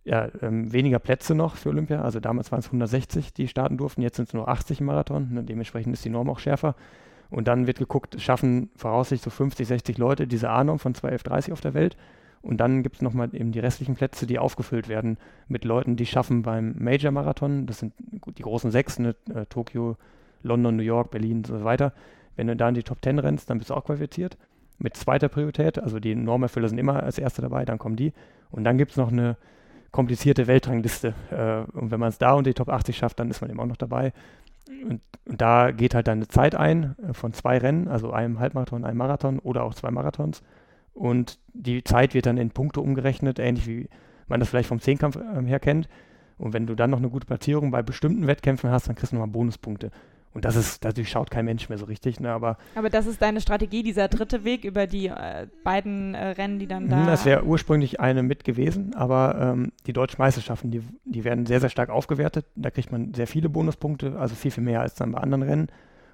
[0.05, 2.01] ja, ähm, weniger Plätze noch für Olympia.
[2.01, 5.33] Also damals waren es 160, die starten durften, jetzt sind es nur 80 im Marathon.
[5.33, 6.75] Ne, dementsprechend ist die Norm auch schärfer.
[7.29, 11.61] Und dann wird geguckt, schaffen voraussichtlich so 50, 60 Leute diese A-Norm von 2.11.30 auf
[11.61, 11.95] der Welt.
[12.43, 16.05] Und dann gibt es nochmal eben die restlichen Plätze, die aufgefüllt werden mit Leuten, die
[16.05, 17.65] schaffen beim Major-Marathon.
[17.65, 19.15] Das sind die großen sechs, ne?
[19.33, 19.95] äh, Tokio,
[20.41, 21.93] London, New York, Berlin und so weiter.
[22.35, 24.37] Wenn du da in die Top Ten rennst, dann bist du auch qualifiziert.
[24.77, 28.11] Mit zweiter Priorität, also die Normerfüller sind immer als Erste dabei, dann kommen die.
[28.51, 29.37] Und dann gibt es noch eine
[29.91, 31.13] komplizierte Weltrangliste.
[31.31, 33.59] Äh, und wenn man es da und die Top 80 schafft, dann ist man eben
[33.61, 34.11] auch noch dabei.
[34.67, 38.39] Und, und da geht halt dann eine Zeit ein äh, von zwei Rennen, also einem
[38.39, 40.43] Halbmarathon, einem Marathon oder auch zwei Marathons.
[40.93, 43.89] Und die Zeit wird dann in Punkte umgerechnet, ähnlich wie
[44.27, 45.87] man das vielleicht vom Zehnkampf äh, her kennt.
[46.37, 49.15] Und wenn du dann noch eine gute Platzierung bei bestimmten Wettkämpfen hast, dann kriegst du
[49.15, 49.91] nochmal Bonuspunkte.
[50.33, 52.19] Und das ist, dadurch schaut kein Mensch mehr so richtig.
[52.19, 52.31] Ne?
[52.31, 56.57] Aber, aber das ist deine Strategie, dieser dritte Weg über die äh, beiden äh, Rennen,
[56.57, 57.05] die dann da.
[57.05, 61.59] Das wäre ursprünglich eine mit gewesen, aber ähm, die deutschen Meisterschaften, die, die werden sehr,
[61.59, 62.45] sehr stark aufgewertet.
[62.55, 65.67] Da kriegt man sehr viele Bonuspunkte, also viel, viel mehr als dann bei anderen Rennen.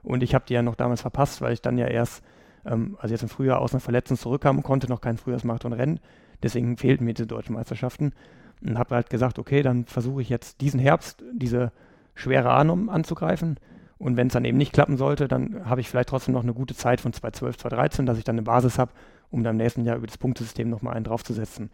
[0.03, 2.21] Und ich habe die ja noch damals verpasst, weil ich dann ja erst,
[2.65, 5.99] ähm, also jetzt im Frühjahr aus einer Verletzung zurückkam und konnte noch kein Frühjahrsmarathon rennen.
[6.43, 8.13] Deswegen fehlten mir diese deutschen Meisterschaften.
[8.61, 11.71] Und habe halt gesagt, okay, dann versuche ich jetzt diesen Herbst diese
[12.13, 13.57] schwere Ahnung anzugreifen
[13.99, 16.53] und wenn es dann eben nicht klappen sollte, dann habe ich vielleicht trotzdem noch eine
[16.53, 18.93] gute Zeit von 2012, 2013, dass ich dann eine Basis habe,
[19.29, 21.69] um dann im nächsten Jahr über das Punktesystem nochmal einen draufzusetzen.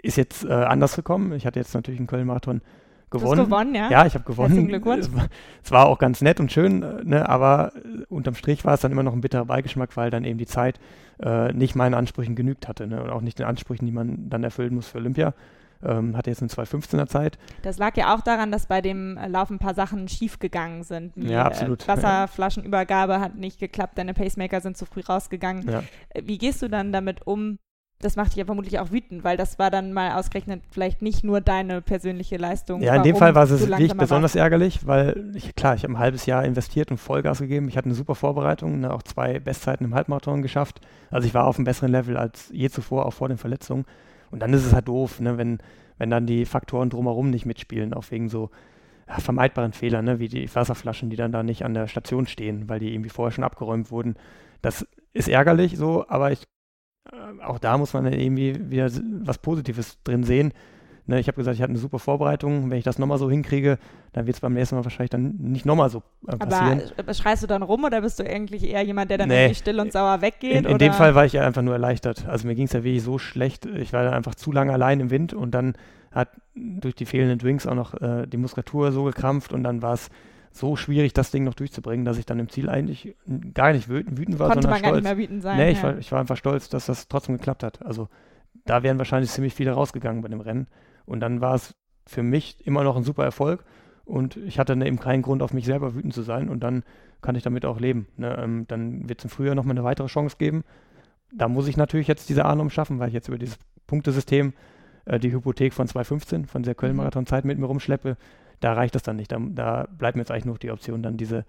[0.00, 1.32] Ist jetzt äh, anders gekommen.
[1.32, 2.62] Ich hatte jetzt natürlich einen Köln-Marathon
[3.10, 3.36] gewonnen.
[3.36, 3.90] Du hast gewonnen, ja?
[3.90, 4.48] Ja, ich habe gewonnen.
[4.48, 5.06] Herzlichen Glückwunsch.
[5.62, 8.80] Es war auch ganz nett und schön, äh, ne, aber äh, unterm Strich war es
[8.80, 10.78] dann immer noch ein bitterer Beigeschmack, weil dann eben die Zeit
[11.20, 14.44] äh, nicht meinen Ansprüchen genügt hatte ne, und auch nicht den Ansprüchen, die man dann
[14.44, 15.34] erfüllen muss für Olympia
[15.84, 17.38] ähm, hatte jetzt eine 2,15er Zeit.
[17.62, 21.14] Das lag ja auch daran, dass bei dem Lauf ein paar Sachen schiefgegangen sind.
[21.16, 21.84] Die, ja, absolut.
[21.84, 25.68] Äh, Wasserflaschenübergabe hat nicht geklappt, deine Pacemaker sind zu früh rausgegangen.
[25.68, 25.82] Ja.
[26.10, 27.58] Äh, wie gehst du dann damit um?
[28.00, 31.24] Das macht dich ja vermutlich auch wütend, weil das war dann mal ausgerechnet vielleicht nicht
[31.24, 32.82] nur deine persönliche Leistung.
[32.82, 34.42] Ja, in dem Fall war es wirklich besonders war.
[34.42, 37.68] ärgerlich, weil ich, klar, ich habe ein halbes Jahr investiert und Vollgas gegeben.
[37.68, 40.80] Ich hatte eine super Vorbereitung, ne, auch zwei Bestzeiten im Halbmarathon geschafft.
[41.10, 43.86] Also ich war auf einem besseren Level als je zuvor, auch vor den Verletzungen.
[44.30, 45.58] Und dann ist es halt doof, ne, wenn,
[45.96, 48.50] wenn dann die Faktoren drumherum nicht mitspielen, auch wegen so
[49.08, 52.68] ja, vermeidbaren Fehlern, ne, wie die Wasserflaschen, die dann da nicht an der Station stehen,
[52.68, 54.16] weil die irgendwie vorher schon abgeräumt wurden.
[54.62, 56.42] Das ist ärgerlich so, aber ich,
[57.44, 58.90] auch da muss man dann irgendwie wieder
[59.22, 60.52] was Positives drin sehen.
[61.08, 62.68] Ne, ich habe gesagt, ich hatte eine super Vorbereitung.
[62.68, 63.78] Wenn ich das nochmal so hinkriege,
[64.12, 66.82] dann wird es beim nächsten Mal wahrscheinlich dann nicht nochmal so äh, passieren.
[66.96, 69.54] Aber schreist du dann rum oder bist du eigentlich eher jemand, der dann nee, irgendwie
[69.54, 70.56] still und sauer weggeht?
[70.56, 72.26] In, in dem Fall war ich ja einfach nur erleichtert.
[72.26, 73.66] Also mir ging es ja wirklich so schlecht.
[73.66, 75.74] Ich war dann einfach zu lange allein im Wind und dann
[76.10, 79.94] hat durch die fehlenden Drinks auch noch äh, die Muskulatur so gekrampft und dann war
[79.94, 80.08] es
[80.56, 83.14] so schwierig, das Ding noch durchzubringen, dass ich dann im Ziel eigentlich
[83.54, 84.82] gar nicht wütend war, Konnte sondern man stolz.
[84.82, 85.56] gar nicht mehr wütend sein.
[85.58, 85.84] Nee, ich, ja.
[85.84, 87.84] war, ich war einfach stolz, dass das trotzdem geklappt hat.
[87.84, 88.08] Also
[88.64, 90.66] da wären wahrscheinlich ziemlich viele rausgegangen bei dem Rennen.
[91.04, 91.74] Und dann war es
[92.06, 93.64] für mich immer noch ein super Erfolg
[94.04, 96.84] und ich hatte eben keinen Grund, auf mich selber wütend zu sein und dann
[97.22, 98.06] kann ich damit auch leben.
[98.16, 98.36] Ne?
[98.38, 100.62] Ähm, dann wird es im Frühjahr nochmal eine weitere Chance geben.
[101.32, 104.52] Da muss ich natürlich jetzt diese Ahnung schaffen, weil ich jetzt über dieses Punktesystem
[105.06, 108.16] äh, die Hypothek von 2015, von der Köln-Marathon-Zeit mit mir rumschleppe.
[108.60, 109.32] Da reicht das dann nicht.
[109.32, 111.44] Da, da bleibt mir jetzt eigentlich nur die Option, dann diese,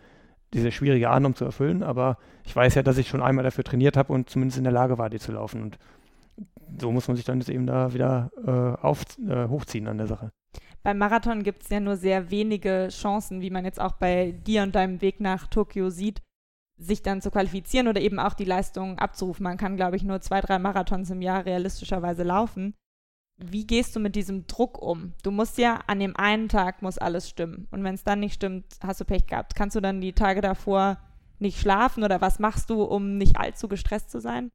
[0.53, 1.83] diese schwierige Ahnung zu erfüllen.
[1.83, 4.73] Aber ich weiß ja, dass ich schon einmal dafür trainiert habe und zumindest in der
[4.73, 5.61] Lage war, die zu laufen.
[5.61, 5.77] Und
[6.79, 10.07] so muss man sich dann jetzt eben da wieder äh, auf, äh, hochziehen an der
[10.07, 10.31] Sache.
[10.83, 14.63] Beim Marathon gibt es ja nur sehr wenige Chancen, wie man jetzt auch bei dir
[14.63, 16.21] und deinem Weg nach Tokio sieht,
[16.77, 19.43] sich dann zu qualifizieren oder eben auch die Leistung abzurufen.
[19.43, 22.73] Man kann, glaube ich, nur zwei, drei Marathons im Jahr realistischerweise laufen.
[23.37, 25.13] Wie gehst du mit diesem Druck um?
[25.23, 27.67] Du musst ja an dem einen Tag muss alles stimmen.
[27.71, 29.55] Und wenn es dann nicht stimmt, hast du Pech gehabt.
[29.55, 30.97] Kannst du dann die Tage davor
[31.39, 34.51] nicht schlafen oder was machst du, um nicht allzu gestresst zu sein?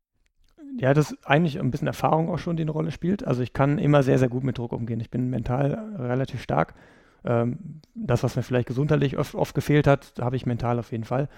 [0.78, 3.26] ja, das ist eigentlich ein bisschen Erfahrung auch schon, die eine Rolle spielt.
[3.26, 5.00] Also ich kann immer sehr, sehr gut mit Druck umgehen.
[5.00, 6.74] Ich bin mental relativ stark.
[7.24, 11.04] Ähm, das, was mir vielleicht gesundheitlich oft, oft gefehlt hat, habe ich mental auf jeden
[11.04, 11.28] Fall.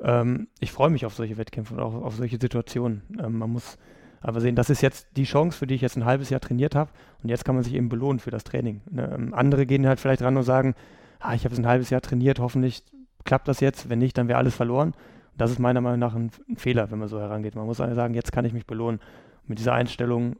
[0.00, 3.02] Ähm, ich freue mich auf solche Wettkämpfe und auch auf solche Situationen.
[3.22, 3.78] Ähm, man muss
[4.22, 6.74] aber sehen, das ist jetzt die Chance, für die ich jetzt ein halbes Jahr trainiert
[6.74, 6.90] habe.
[7.22, 8.80] Und jetzt kann man sich eben belohnen für das Training.
[8.90, 9.10] Ne?
[9.14, 10.74] Ähm, andere gehen halt vielleicht ran und sagen,
[11.20, 12.84] ah, ich habe jetzt ein halbes Jahr trainiert, hoffentlich
[13.24, 13.88] klappt das jetzt.
[13.88, 14.94] Wenn nicht, dann wäre alles verloren.
[15.36, 17.54] Das ist meiner Meinung nach ein, ein Fehler, wenn man so herangeht.
[17.56, 19.00] Man muss sagen, jetzt kann ich mich belohnen.
[19.46, 20.36] mit dieser Einstellung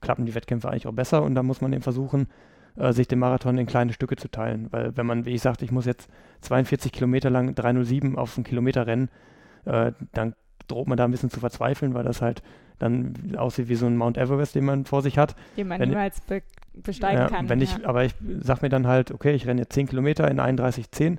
[0.00, 2.28] klappen die Wettkämpfe eigentlich auch besser und da muss man eben versuchen,
[2.76, 4.68] äh, sich den Marathon in kleine Stücke zu teilen.
[4.70, 8.44] Weil wenn man, wie ich sagte, ich muss jetzt 42 Kilometer lang 307 auf einen
[8.44, 9.10] Kilometer rennen,
[9.64, 10.34] äh, dann
[10.66, 12.42] droht man da ein bisschen zu verzweifeln, weil das halt
[12.78, 15.34] dann aussieht wie so ein Mount Everest, den man vor sich hat.
[15.56, 16.42] Den man niemals be
[16.74, 17.48] besteigen ja, kann.
[17.48, 17.64] Wenn ja.
[17.64, 21.18] ich, aber ich sag mir dann halt, okay, ich renne jetzt 10 Kilometer in 31,10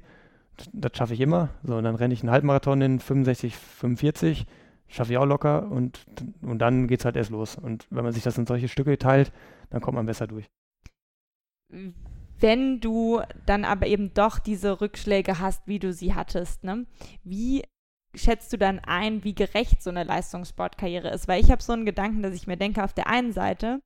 [0.74, 1.50] das schaffe ich immer.
[1.64, 4.46] So, und dann renne ich einen Halbmarathon in 65, 45,
[4.88, 6.06] schaffe ich auch locker und,
[6.42, 7.56] und dann geht es halt erst los.
[7.56, 9.32] Und wenn man sich das in solche Stücke teilt,
[9.70, 10.50] dann kommt man besser durch.
[12.40, 16.86] Wenn du dann aber eben doch diese Rückschläge hast, wie du sie hattest, ne?
[17.24, 17.64] wie
[18.18, 21.28] schätzt du dann ein, wie gerecht so eine Leistungssportkarriere ist?
[21.28, 23.80] Weil ich habe so einen Gedanken, dass ich mir denke, auf der einen Seite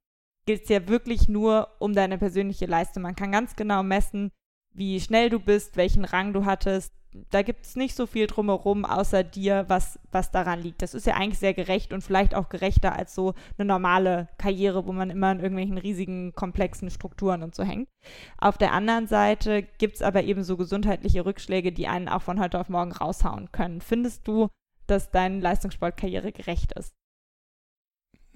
[0.45, 3.03] geht es ja wirklich nur um deine persönliche Leistung.
[3.03, 4.31] Man kann ganz genau messen,
[4.73, 6.93] wie schnell du bist, welchen Rang du hattest.
[7.29, 10.81] Da gibt es nicht so viel drumherum außer dir, was, was daran liegt.
[10.81, 14.85] Das ist ja eigentlich sehr gerecht und vielleicht auch gerechter als so eine normale Karriere,
[14.85, 17.89] wo man immer in irgendwelchen riesigen, komplexen Strukturen und so hängt.
[18.37, 22.39] Auf der anderen Seite gibt es aber eben so gesundheitliche Rückschläge, die einen auch von
[22.39, 23.81] heute auf morgen raushauen können.
[23.81, 24.47] Findest du,
[24.87, 26.93] dass deine Leistungssportkarriere gerecht ist?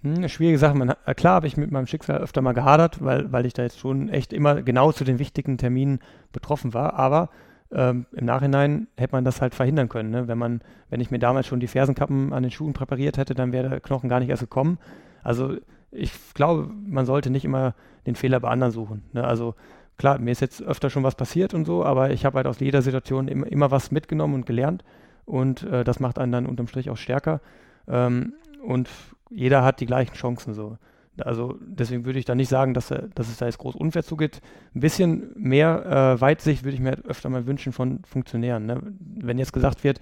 [0.06, 0.76] Hm, schwierige Sache.
[0.76, 3.64] Man, äh, klar habe ich mit meinem Schicksal öfter mal gehadert, weil, weil ich da
[3.64, 6.00] jetzt schon echt immer genau zu den wichtigen Terminen
[6.32, 6.94] betroffen war.
[6.94, 7.30] Aber
[7.76, 10.10] ähm, im Nachhinein hätte man das halt verhindern können.
[10.10, 10.28] Ne?
[10.28, 13.52] Wenn man, wenn ich mir damals schon die Fersenkappen an den Schuhen präpariert hätte, dann
[13.52, 14.80] wäre der Knochen gar nicht erst gekommen.
[15.24, 15.58] Also
[15.92, 17.76] ich glaube, man sollte nicht immer
[18.08, 19.04] den Fehler bei anderen suchen.
[19.12, 19.24] Ne?
[19.24, 19.56] Also
[19.98, 22.60] klar, mir ist jetzt öfter schon was passiert und so, aber ich habe halt aus
[22.60, 24.84] jeder Situation immer, immer was mitgenommen und gelernt
[25.26, 27.42] und äh, das macht einen dann unterm Strich auch stärker.
[27.88, 28.34] Ähm,
[28.64, 28.90] und
[29.30, 30.78] jeder hat die gleichen Chancen so.
[31.22, 34.42] Also deswegen würde ich da nicht sagen, dass, dass es da jetzt groß unfair zugeht.
[34.74, 35.86] Ein bisschen mehr
[36.18, 38.66] äh, Weitsicht würde ich mir öfter mal wünschen von Funktionären.
[38.66, 38.82] Ne?
[39.00, 40.00] Wenn jetzt gesagt wird,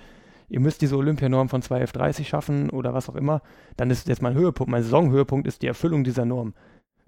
[0.49, 3.41] ihr müsst diese Olympianorm von 2F30 schaffen oder was auch immer,
[3.77, 6.53] dann ist jetzt mein Höhepunkt, mein Saisonhöhepunkt ist die Erfüllung dieser Norm.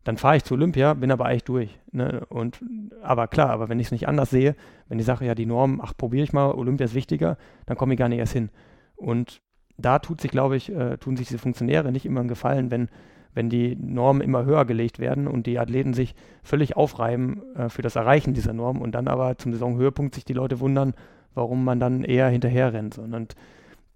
[0.03, 1.79] Dann fahre ich zu Olympia, bin aber eigentlich durch.
[1.91, 2.25] Ne?
[2.29, 2.63] Und,
[3.01, 4.55] aber klar, aber wenn ich es nicht anders sehe,
[4.87, 7.93] wenn ich sage, ja, die Norm, ach, probiere ich mal, Olympia ist wichtiger, dann komme
[7.93, 8.49] ich gar nicht erst hin.
[8.95, 9.41] Und
[9.77, 12.89] da tut sich, glaube ich, äh, tun sich diese Funktionäre nicht immer einen Gefallen, wenn,
[13.35, 17.83] wenn die Normen immer höher gelegt werden und die Athleten sich völlig aufreiben äh, für
[17.83, 20.95] das Erreichen dieser Norm und dann aber zum Saisonhöhepunkt sich die Leute wundern,
[21.35, 22.97] warum man dann eher hinterher rennt.
[22.97, 23.35] Und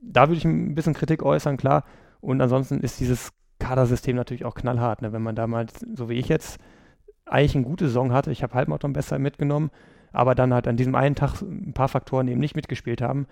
[0.02, 1.86] da würde ich ein bisschen Kritik äußern, klar.
[2.22, 5.02] Und ansonsten ist dieses Kadersystem natürlich auch knallhart.
[5.02, 5.14] Ne?
[5.14, 6.60] Wenn man damals, so wie ich jetzt,
[7.26, 9.70] eigentlich eine gute Saison hatte, ich habe Halbmarathon besser mitgenommen,
[10.12, 13.28] aber dann halt an diesem einen Tag ein paar Faktoren eben nicht mitgespielt haben,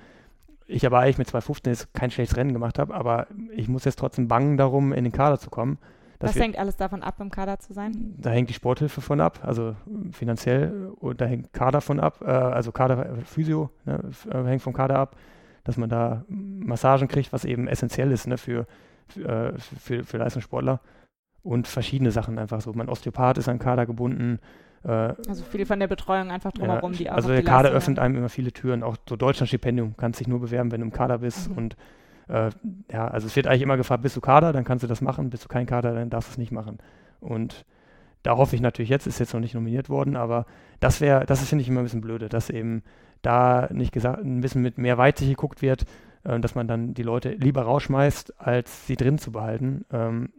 [0.68, 4.00] ich aber eigentlich mit 215 jetzt kein schlechtes Rennen gemacht habe, aber ich muss jetzt
[4.00, 5.78] trotzdem bangen darum, in den Kader zu kommen.
[6.20, 8.16] Was hängt alles davon ab, im Kader zu sein?
[8.18, 9.76] Da hängt die Sporthilfe von ab, also
[10.12, 14.02] finanziell, und da hängt Kader von ab, äh, also Kader, äh, Physio ne,
[14.32, 15.16] äh, hängt vom Kader ab,
[15.64, 18.66] dass man da Massagen kriegt, was eben essentiell ist ne, für,
[19.08, 20.80] für, äh, für, für Leistungssportler
[21.44, 22.74] und verschiedene Sachen einfach so.
[22.74, 24.40] Mein Osteopath ist an Kader gebunden,
[24.84, 28.00] äh, also viel von der Betreuung einfach drumherum, ja, die auch Also der Kader öffnet
[28.00, 31.20] einem immer viele Türen, auch so Deutschlandstipendium kannst dich nur bewerben, wenn du im Kader
[31.20, 31.58] bist mhm.
[31.58, 31.78] und
[32.28, 32.50] äh,
[32.92, 35.30] ja, also es wird eigentlich immer gefragt, bist du Kader, dann kannst du das machen,
[35.30, 36.80] bist du kein Kader, dann darfst du es nicht machen.
[37.20, 37.66] Und
[38.24, 40.46] da hoffe ich natürlich jetzt, ist jetzt noch nicht nominiert worden, aber
[40.80, 42.84] das wäre, das finde ich immer ein bisschen blöde, dass eben
[43.22, 45.86] da nicht gesagt, ein bisschen mit mehr Weitsicht geguckt wird,
[46.24, 50.30] äh, dass man dann die Leute lieber rausschmeißt, als sie drin zu behalten, ähm,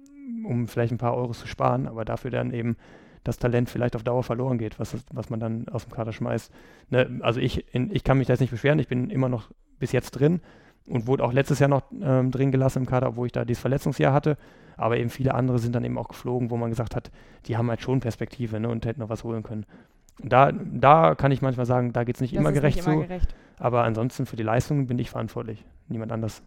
[0.47, 2.77] um vielleicht ein paar Euros zu sparen, aber dafür dann eben
[3.25, 6.53] das Talent vielleicht auf Dauer verloren geht, was, was man dann aus dem Kader schmeißt.
[6.91, 9.51] Ne, also ich, in, ich kann mich da jetzt nicht beschweren, ich bin immer noch
[9.79, 10.41] bis jetzt drin
[10.89, 13.61] und wurde auch letztes Jahr noch ähm, drin gelassen im Kader, obwohl ich da dieses
[13.61, 14.37] Verletzungsjahr hatte.
[14.77, 17.11] Aber eben viele andere sind dann eben auch geflogen, wo man gesagt hat,
[17.47, 19.67] die haben halt schon Perspektive ne, und hätten noch was holen können.
[20.23, 22.87] Und da, da kann ich manchmal sagen, da geht es nicht das immer gerecht nicht
[22.87, 23.09] immer zu.
[23.09, 23.35] Gerecht.
[23.59, 26.43] Aber ansonsten für die Leistung bin ich verantwortlich, niemand anders.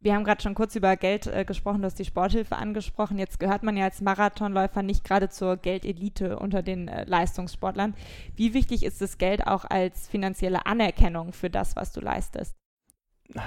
[0.00, 3.18] Wir haben gerade schon kurz über Geld äh, gesprochen, du hast die Sporthilfe angesprochen.
[3.18, 7.94] Jetzt gehört man ja als Marathonläufer nicht gerade zur Geldelite unter den äh, Leistungssportlern.
[8.36, 12.54] Wie wichtig ist das Geld auch als finanzielle Anerkennung für das, was du leistest?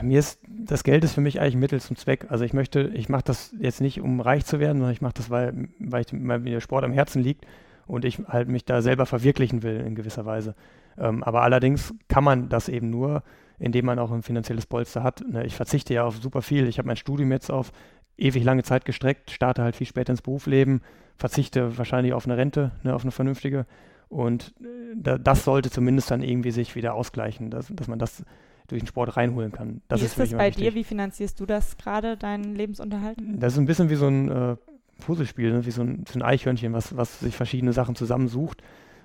[0.01, 2.25] Mir ist das Geld ist für mich eigentlich Mittel zum Zweck.
[2.29, 5.13] Also ich möchte, ich mache das jetzt nicht, um reich zu werden, sondern ich mache
[5.15, 7.45] das, weil, weil, ich, weil mir der Sport am Herzen liegt
[7.85, 10.55] und ich halt mich da selber verwirklichen will in gewisser Weise.
[10.97, 13.23] Ähm, aber allerdings kann man das eben nur,
[13.59, 15.23] indem man auch ein finanzielles Polster hat.
[15.27, 15.45] Ne?
[15.45, 16.67] Ich verzichte ja auf super viel.
[16.67, 17.71] Ich habe mein Studium jetzt auf
[18.17, 20.81] ewig lange Zeit gestreckt, starte halt viel später ins Berufsleben,
[21.15, 23.65] verzichte wahrscheinlich auf eine Rente, ne, auf eine vernünftige.
[24.09, 28.23] Und äh, das sollte zumindest dann irgendwie sich wieder ausgleichen, dass, dass man das
[28.67, 29.81] durch den Sport reinholen kann.
[29.87, 30.75] Das wie ist, ist das bei dir?
[30.75, 33.17] Wie finanzierst du das gerade, deinen Lebensunterhalt?
[33.37, 34.55] Das ist ein bisschen wie so ein äh,
[34.99, 35.65] Puzzlespiel, ne?
[35.65, 38.61] wie so ein, so ein Eichhörnchen, was, was sich verschiedene Sachen zusammensucht.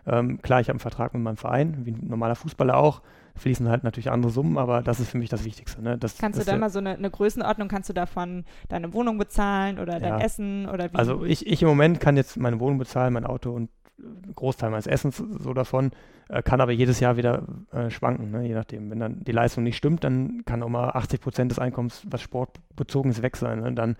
[0.07, 3.03] Ähm, klar, ich habe einen Vertrag mit meinem Verein, wie ein normaler Fußballer auch.
[3.37, 5.81] Fließen halt natürlich andere Summen, aber das ist für mich das Wichtigste.
[5.81, 5.97] Ne?
[5.97, 9.17] Das, kannst das du da mal so eine, eine, Größenordnung, kannst du davon deine Wohnung
[9.17, 10.21] bezahlen oder dein ja.
[10.21, 10.97] Essen oder wie?
[10.97, 13.71] Also ich, ich im Moment kann jetzt meine Wohnung bezahlen, mein Auto und
[14.35, 15.91] Großteil meines Essens so davon,
[16.29, 18.47] äh, kann aber jedes Jahr wieder äh, schwanken, ne?
[18.47, 18.91] je nachdem.
[18.91, 22.23] Wenn dann die Leistung nicht stimmt, dann kann auch mal 80 Prozent des Einkommens, was
[22.23, 23.61] sportbezogen ist, weg sein.
[23.61, 23.73] Ne?
[23.73, 23.97] Dann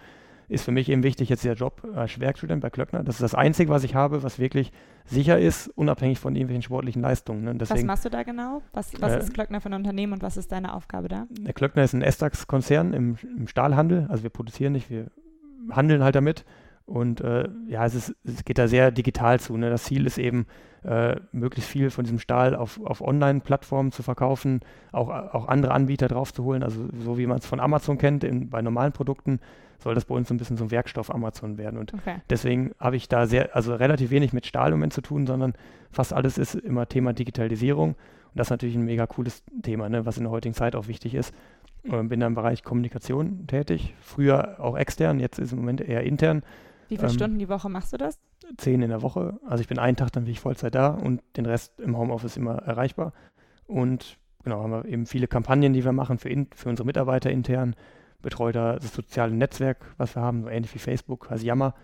[0.49, 3.03] ist für mich eben wichtig jetzt der Job als Werkstudent bei Klöckner.
[3.03, 4.73] Das ist das Einzige, was ich habe, was wirklich
[5.07, 7.45] sicher ist, unabhängig von irgendwelchen sportlichen Leistungen.
[7.45, 7.55] Ne?
[7.55, 8.63] Deswegen, was machst du da genau?
[8.73, 11.27] Was, was äh, ist Klöckner für ein Unternehmen und was ist deine Aufgabe da?
[11.31, 14.07] Der Klöckner ist ein Estax-Konzern im, im Stahlhandel.
[14.11, 15.07] Also wir produzieren nicht, wir
[15.71, 16.45] handeln halt damit.
[16.93, 19.57] Und äh, ja, es, ist, es, geht da sehr digital zu.
[19.57, 19.71] Ne?
[19.71, 20.45] Das Ziel ist eben,
[20.85, 24.61] äh, möglichst viel von diesem Stahl auf, auf Online-Plattformen zu verkaufen,
[24.93, 26.63] auch, auch andere Anbieter draufzuholen.
[26.63, 29.41] Also so wie man es von Amazon kennt, in, bei normalen Produkten
[29.79, 31.79] soll das bei uns so ein bisschen so ein Werkstoff Amazon werden.
[31.79, 32.17] Und okay.
[32.29, 35.55] deswegen habe ich da sehr, also relativ wenig mit Stahl im Moment zu tun, sondern
[35.91, 37.93] fast alles ist immer Thema Digitalisierung.
[37.93, 37.97] Und
[38.35, 40.05] das ist natürlich ein mega cooles Thema, ne?
[40.05, 41.35] was in der heutigen Zeit auch wichtig ist.
[41.85, 46.03] Und bin da im Bereich Kommunikation tätig, früher auch extern, jetzt ist im Moment eher
[46.03, 46.43] intern.
[46.93, 48.19] Wie viele ähm, Stunden die Woche machst du das?
[48.59, 49.41] Zehn in der Woche.
[49.47, 52.37] Also ich bin einen Tag dann wie ich Vollzeit da und den Rest im Homeoffice
[52.37, 53.15] immer erreichbar.
[53.67, 57.31] Und genau, haben wir eben viele Kampagnen, die wir machen für, in, für unsere Mitarbeiter
[57.31, 57.75] intern.
[58.21, 61.75] betreue da das soziale Netzwerk, was wir haben, so ähnlich wie Facebook, also Yammer,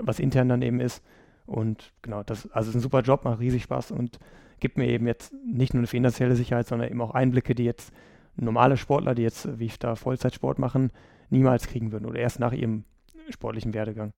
[0.00, 1.04] was intern dann eben ist.
[1.44, 4.18] Und genau, das also ist ein super Job, macht riesig Spaß und
[4.60, 7.92] gibt mir eben jetzt nicht nur eine finanzielle Sicherheit, sondern eben auch Einblicke, die jetzt
[8.36, 10.90] normale Sportler, die jetzt, wie ich da Vollzeitsport machen,
[11.28, 12.84] niemals kriegen würden oder erst nach ihrem
[13.28, 14.12] sportlichen Werdegang.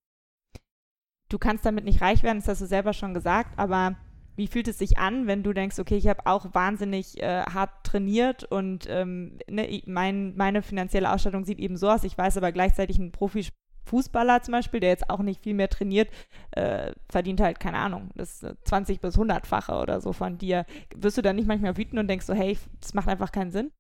[1.31, 3.97] Du kannst damit nicht reich werden, das hast du selber schon gesagt, aber
[4.37, 7.71] wie fühlt es sich an, wenn du denkst, okay, ich habe auch wahnsinnig äh, hart
[7.85, 12.05] trainiert und ähm, ne, mein, meine finanzielle Ausstattung sieht eben so aus.
[12.05, 16.09] Ich weiß aber gleichzeitig ein Profifußballer zum Beispiel, der jetzt auch nicht viel mehr trainiert,
[16.53, 20.65] äh, verdient halt, keine Ahnung, das 20 äh, bis 100-fache oder so von dir.
[20.97, 23.71] Wirst du dann nicht manchmal wütend und denkst so, hey, das macht einfach keinen Sinn?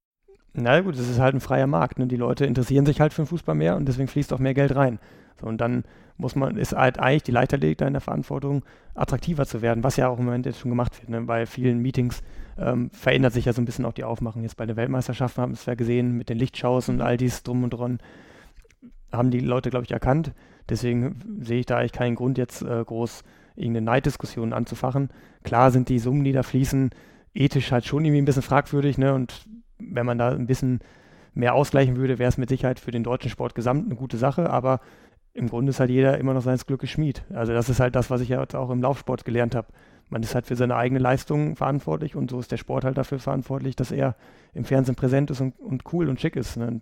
[0.53, 1.99] Na gut, das ist halt ein freier Markt.
[1.99, 2.07] Ne?
[2.07, 4.75] Die Leute interessieren sich halt für den Fußball mehr und deswegen fließt auch mehr Geld
[4.75, 4.99] rein.
[5.40, 5.85] So, und dann
[6.16, 8.64] muss man, ist halt eigentlich die Leichtathletik da in der Verantwortung,
[8.95, 11.09] attraktiver zu werden, was ja auch im Moment jetzt schon gemacht wird.
[11.09, 11.23] Ne?
[11.23, 12.23] Bei vielen Meetings
[12.59, 14.43] ähm, verändert sich ja so ein bisschen auch die Aufmachung.
[14.43, 17.43] Jetzt bei der Weltmeisterschaft haben wir es ja gesehen, mit den Lichtshows und all dies
[17.43, 17.99] drum und dran,
[19.12, 20.33] haben die Leute, glaube ich, erkannt.
[20.69, 23.25] Deswegen sehe ich da eigentlich keinen Grund, jetzt äh, groß
[23.57, 25.11] irgendeine Neiddiskussion anzufachen.
[25.43, 26.90] Klar sind die Summen, die da fließen,
[27.35, 29.14] ethisch halt schon irgendwie ein bisschen fragwürdig, ne?
[29.14, 29.47] Und
[29.79, 30.81] wenn man da ein bisschen
[31.35, 34.51] mehr ausgleichen würde, wäre es mit Sicherheit für den deutschen Sport gesamt eine gute Sache,
[34.51, 34.81] aber
[35.33, 37.25] im Grunde ist halt jeder immer noch seines Glückes Schmied.
[37.33, 39.69] Also das ist halt das, was ich ja auch im Laufsport gelernt habe.
[40.09, 43.21] Man ist halt für seine eigene Leistung verantwortlich und so ist der Sport halt dafür
[43.21, 44.16] verantwortlich, dass er
[44.55, 46.57] im Fernsehen präsent ist und, und cool und schick ist.
[46.57, 46.81] Ne?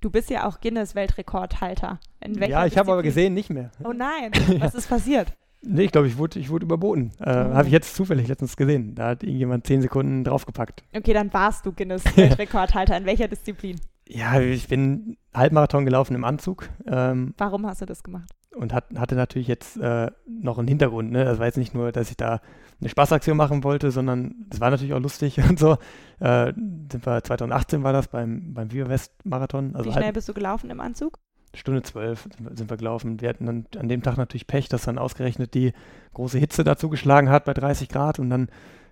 [0.00, 2.00] Du bist ja auch Guinness-Weltrekordhalter.
[2.48, 3.70] Ja, ich habe aber gesehen, nicht mehr.
[3.84, 5.36] Oh nein, was ist passiert?
[5.62, 7.12] Nee, ich glaube, ich wurde, ich wurde überboten.
[7.20, 7.54] Äh, oh.
[7.54, 8.94] Habe ich jetzt zufällig letztens gesehen.
[8.94, 10.82] Da hat irgendjemand zehn Sekunden draufgepackt.
[10.96, 12.96] Okay, dann warst du Guinness-Weltrekordhalter.
[12.96, 13.78] In welcher Disziplin?
[14.12, 16.68] Ja, ich bin Halbmarathon gelaufen im Anzug.
[16.86, 18.28] Ähm, Warum hast du das gemacht?
[18.56, 21.12] Und hat, hatte natürlich jetzt äh, noch einen Hintergrund.
[21.12, 21.24] Ne?
[21.24, 22.40] Das war jetzt nicht nur, dass ich da
[22.80, 25.78] eine Spaßaktion machen wollte, sondern es war natürlich auch lustig und so.
[26.18, 26.52] Äh,
[26.90, 29.76] sind wir, 2018 war das beim, beim Viva West Marathon.
[29.76, 31.18] Also Wie schnell bist du gelaufen im Anzug?
[31.54, 33.20] Stunde zwölf sind wir gelaufen.
[33.20, 35.72] Wir hatten dann an dem Tag natürlich Pech, dass dann ausgerechnet die
[36.14, 38.48] große Hitze dazu geschlagen hat bei 30 Grad und dann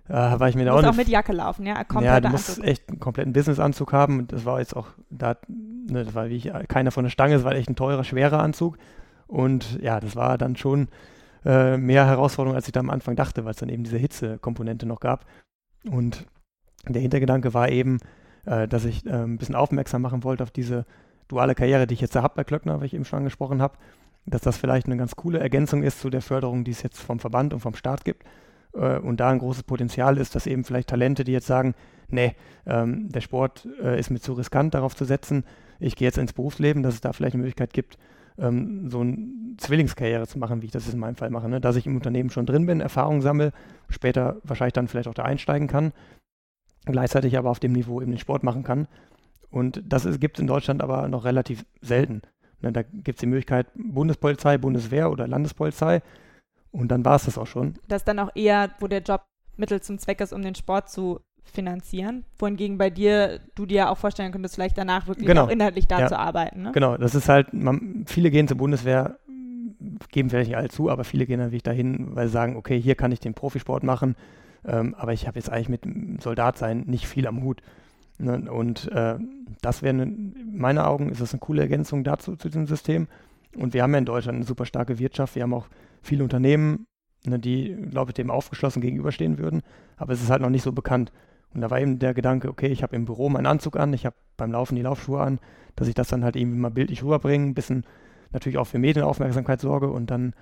[0.09, 1.85] äh, war ich mir da auch, auch mit Jacke laufen, ja?
[2.01, 6.03] ja, du musst echt einen kompletten Businessanzug haben und das war jetzt auch, da, ne,
[6.03, 8.77] das war wie ich, keiner von der Stange, es war echt ein teurer, schwerer Anzug
[9.27, 10.87] und ja, das war dann schon
[11.45, 14.85] äh, mehr Herausforderung, als ich da am Anfang dachte, weil es dann eben diese Hitzekomponente
[14.85, 15.25] noch gab
[15.89, 16.25] und
[16.87, 17.99] der Hintergedanke war eben,
[18.45, 20.85] äh, dass ich äh, ein bisschen aufmerksam machen wollte auf diese
[21.29, 23.77] duale Karriere, die ich jetzt da habe bei Klöckner, weil ich eben schon angesprochen habe,
[24.25, 27.19] dass das vielleicht eine ganz coole Ergänzung ist zu der Förderung, die es jetzt vom
[27.19, 28.25] Verband und vom Staat gibt
[28.73, 31.73] äh, und da ein großes Potenzial ist, dass eben vielleicht Talente, die jetzt sagen,
[32.09, 35.45] nee, ähm, der Sport äh, ist mir zu riskant, darauf zu setzen,
[35.79, 37.97] ich gehe jetzt ins Berufsleben, dass es da vielleicht eine Möglichkeit gibt,
[38.37, 39.17] ähm, so eine
[39.57, 41.61] Zwillingskarriere zu machen, wie ich das jetzt in meinem Fall mache, ne?
[41.61, 43.51] dass ich im Unternehmen schon drin bin, Erfahrung sammle,
[43.89, 45.93] später wahrscheinlich dann vielleicht auch da einsteigen kann,
[46.85, 48.87] gleichzeitig aber auf dem Niveau eben den Sport machen kann.
[49.51, 52.21] Und das gibt es in Deutschland aber noch relativ selten.
[52.61, 52.71] Ne?
[52.71, 56.01] Da gibt es die Möglichkeit Bundespolizei, Bundeswehr oder Landespolizei
[56.71, 57.75] und dann war es das auch schon.
[57.87, 59.23] Das ist dann auch eher, wo der Job
[59.57, 62.25] Mittel zum Zweck ist, um den Sport zu finanzieren.
[62.37, 65.45] Wohingegen bei dir, du dir auch vorstellen könntest, vielleicht danach wirklich genau.
[65.45, 66.07] auch inhaltlich da ja.
[66.07, 66.63] zu arbeiten.
[66.63, 66.71] Ne?
[66.73, 69.17] Genau, das ist halt, man, viele gehen zur Bundeswehr,
[70.11, 72.79] geben vielleicht nicht alle zu, aber viele gehen dann wirklich dahin, weil sie sagen, okay,
[72.79, 74.15] hier kann ich den Profisport machen,
[74.65, 77.61] ähm, aber ich habe jetzt eigentlich mit dem Soldatsein nicht viel am Hut.
[78.19, 78.51] Ne?
[78.51, 79.17] Und äh,
[79.61, 83.07] das wäre, in meinen Augen, ist das eine coole Ergänzung dazu, zu diesem System.
[83.55, 85.35] Und wir haben ja in Deutschland eine super starke Wirtschaft.
[85.35, 85.67] Wir haben auch
[86.01, 86.85] viele Unternehmen,
[87.25, 89.61] ne, die, glaube ich, dem aufgeschlossen gegenüberstehen würden.
[89.97, 91.11] Aber es ist halt noch nicht so bekannt.
[91.53, 94.05] Und da war eben der Gedanke, okay, ich habe im Büro meinen Anzug an, ich
[94.05, 95.39] habe beim Laufen die Laufschuhe an,
[95.75, 97.85] dass ich das dann halt irgendwie mal bildlich rüberbringe, ein bisschen
[98.31, 100.33] natürlich auch für Medienaufmerksamkeit sorge und dann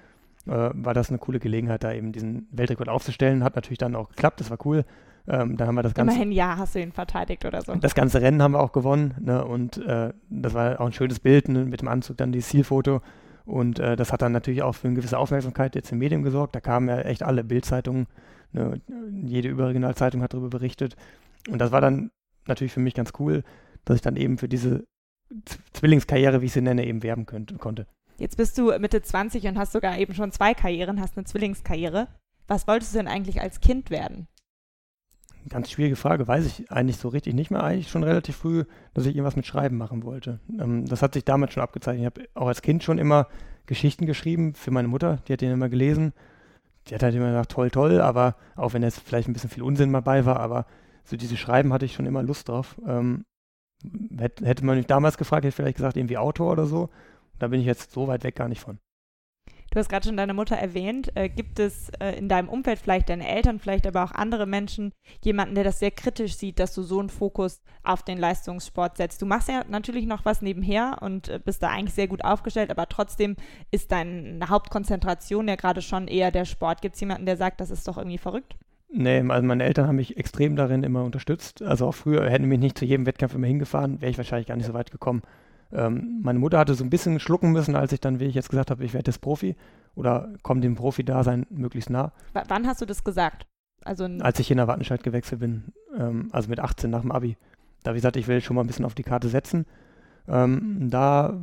[0.46, 3.44] äh, war das eine coole Gelegenheit, da eben diesen Weltrekord aufzustellen.
[3.44, 4.84] Hat natürlich dann auch geklappt, das war cool.
[5.28, 6.14] Ähm, dann haben wir das ganze.
[6.16, 7.76] Immerhin ja, hast du ihn verteidigt oder so.
[7.76, 9.44] Das ganze Rennen haben wir auch gewonnen ne?
[9.44, 11.66] und äh, das war auch ein schönes Bild ne?
[11.66, 13.02] mit dem Anzug, dann dieses Zielfoto.
[13.46, 16.24] Und äh, das hat dann natürlich auch für eine gewisse Aufmerksamkeit jetzt in den Medien
[16.24, 16.56] gesorgt.
[16.56, 18.08] Da kamen ja echt alle Bildzeitungen,
[18.52, 18.82] ne,
[19.24, 20.98] jede Überregionalzeitung hat darüber berichtet.
[21.50, 22.12] Und das war dann
[22.46, 23.44] natürlich für mich ganz cool,
[23.86, 24.86] dass ich dann eben für diese
[25.74, 27.88] Zwillingskarriere, wie ich sie nenne, eben werben könnte, konnte.
[28.18, 32.08] Jetzt bist du Mitte 20 und hast sogar eben schon zwei Karrieren, hast eine Zwillingskarriere.
[32.48, 34.28] Was wolltest du denn eigentlich als Kind werden?
[35.50, 37.64] Ganz schwierige Frage, weiß ich eigentlich so richtig nicht mehr.
[37.64, 40.40] Eigentlich schon relativ früh, dass ich irgendwas mit Schreiben machen wollte.
[40.60, 42.02] Ähm, das hat sich damals schon abgezeichnet.
[42.02, 43.28] Ich habe auch als Kind schon immer
[43.66, 45.20] Geschichten geschrieben für meine Mutter.
[45.28, 46.14] Die hat den immer gelesen.
[46.88, 49.64] Die hat halt immer gesagt, toll, toll, aber auch wenn jetzt vielleicht ein bisschen viel
[49.64, 50.66] Unsinn dabei war, aber
[51.04, 52.80] so diese Schreiben hatte ich schon immer Lust drauf.
[52.88, 53.26] Ähm,
[54.18, 56.90] hätte man mich damals gefragt, hätte ich vielleicht gesagt, irgendwie Autor oder so.
[57.40, 58.80] Da bin ich jetzt so weit weg gar nicht von.
[59.78, 61.12] Du hast gerade schon deine Mutter erwähnt.
[61.14, 64.92] Äh, gibt es äh, in deinem Umfeld vielleicht deine Eltern, vielleicht aber auch andere Menschen,
[65.24, 69.22] jemanden, der das sehr kritisch sieht, dass du so einen Fokus auf den Leistungssport setzt?
[69.22, 72.72] Du machst ja natürlich noch was nebenher und äh, bist da eigentlich sehr gut aufgestellt,
[72.72, 73.36] aber trotzdem
[73.70, 76.82] ist deine Hauptkonzentration ja gerade schon eher der Sport.
[76.82, 78.56] Gibt es jemanden, der sagt, das ist doch irgendwie verrückt?
[78.90, 81.62] Nee, also meine Eltern haben mich extrem darin immer unterstützt.
[81.62, 84.58] Also auch früher hätten mich nicht zu jedem Wettkampf immer hingefahren, wäre ich wahrscheinlich gar
[84.58, 85.22] nicht so weit gekommen.
[85.72, 88.50] Ähm, meine Mutter hatte so ein bisschen schlucken müssen, als ich dann, wie ich jetzt
[88.50, 89.56] gesagt habe, ich werde jetzt Profi
[89.96, 92.12] oder komme dem Profi-Dasein möglichst nah.
[92.34, 93.48] W wann hast du das gesagt?
[93.84, 95.66] Also als ich in der Wattenscheid gewechselt bin,
[95.98, 97.38] ähm, also mit 18 nach dem Abi.
[97.84, 99.66] Da habe ich gesagt, ich will schon mal ein bisschen auf die Karte setzen.
[100.28, 101.34] Ähm, da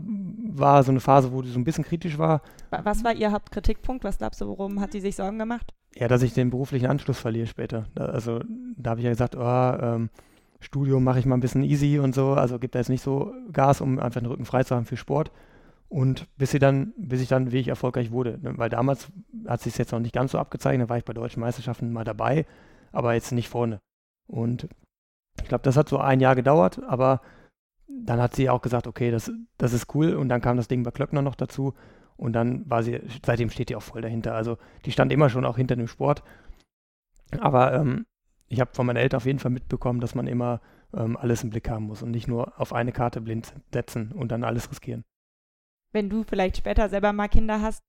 [0.52, 2.42] war so eine Phase, wo die so ein bisschen kritisch war.
[2.70, 4.04] Was war Ihr Hauptkritikpunkt?
[4.04, 5.72] Was glaubst du, worum hat die sich Sorgen gemacht?
[5.94, 7.86] Ja, dass ich den beruflichen Anschluss verliere später.
[7.94, 8.40] Da, also
[8.76, 10.10] da habe ich ja gesagt, oh, ähm,
[10.64, 13.32] Studium mache ich mal ein bisschen easy und so, also gibt da jetzt nicht so
[13.52, 15.30] Gas, um einfach den Rücken frei zu haben für Sport.
[15.88, 18.38] Und bis sie dann, bis ich dann wirklich erfolgreich wurde.
[18.42, 18.54] Ne?
[18.56, 19.12] Weil damals
[19.46, 22.46] hat sich jetzt noch nicht ganz so abgezeichnet, war ich bei deutschen Meisterschaften mal dabei,
[22.90, 23.80] aber jetzt nicht vorne.
[24.26, 24.68] Und
[25.40, 27.20] ich glaube, das hat so ein Jahr gedauert, aber
[27.86, 30.14] dann hat sie auch gesagt, okay, das, das ist cool.
[30.14, 31.74] Und dann kam das Ding bei Klöckner noch dazu.
[32.16, 34.34] Und dann war sie, seitdem steht die auch voll dahinter.
[34.34, 34.56] Also
[34.86, 36.24] die stand immer schon auch hinter dem Sport.
[37.38, 38.06] Aber ähm,
[38.48, 40.60] ich habe von meinen Eltern auf jeden Fall mitbekommen, dass man immer
[40.92, 44.30] ähm, alles im Blick haben muss und nicht nur auf eine Karte blind setzen und
[44.30, 45.04] dann alles riskieren.
[45.92, 47.82] Wenn du vielleicht später selber mal Kinder hast,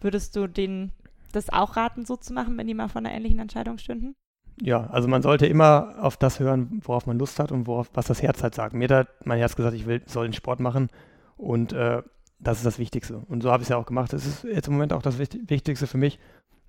[0.00, 0.92] würdest du denen
[1.32, 4.14] das auch raten, so zu machen, wenn die mal vor einer ähnlichen Entscheidung stünden?
[4.60, 8.06] Ja, also man sollte immer auf das hören, worauf man Lust hat und worauf, was
[8.06, 8.74] das Herz halt sagt.
[8.74, 10.88] Mir hat mein Herz gesagt, ich will, soll den Sport machen
[11.36, 12.02] und äh,
[12.40, 13.18] das ist das Wichtigste.
[13.28, 14.12] Und so habe ich es ja auch gemacht.
[14.12, 16.18] Es ist jetzt im Moment auch das Wichtigste für mich.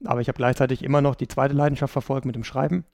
[0.06, 2.86] Aber ich habe gleichzeitig immer noch die zweite Leidenschaft verfolgt mit dem Schreiben.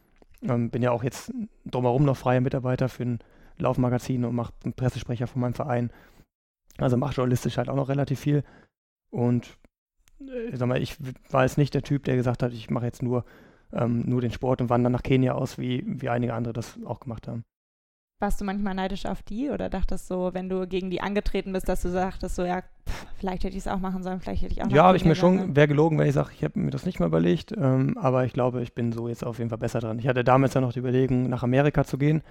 [0.41, 1.31] Ähm, bin ja auch jetzt
[1.65, 3.19] drumherum noch freier Mitarbeiter für ein
[3.57, 5.91] Laufmagazin und mache einen Pressesprecher von meinem Verein.
[6.77, 8.43] Also mache journalistisch halt auch noch relativ viel.
[9.11, 9.57] Und
[10.19, 10.97] äh, sag mal, ich
[11.29, 13.25] war jetzt nicht der Typ, der gesagt hat, ich mache jetzt nur,
[13.71, 16.99] ähm, nur den Sport und wandere nach Kenia aus, wie, wie einige andere das auch
[16.99, 17.43] gemacht haben.
[18.20, 21.68] Warst du manchmal neidisch auf die oder dachtest so, wenn du gegen die angetreten bist,
[21.68, 24.53] dass du sagtest so, ja, pff, vielleicht hätte ich es auch machen sollen, vielleicht hätte
[24.53, 26.72] ich auch Ja, habe ich mir schon, wäre gelogen, wenn ich sage, ich habe mir
[26.72, 29.57] das nicht mal überlegt, ähm, aber ich glaube, ich bin so jetzt auf jeden Fall
[29.57, 29.99] besser dran.
[29.99, 32.24] Ich hatte damals ja noch die Überlegung, nach Amerika zu gehen.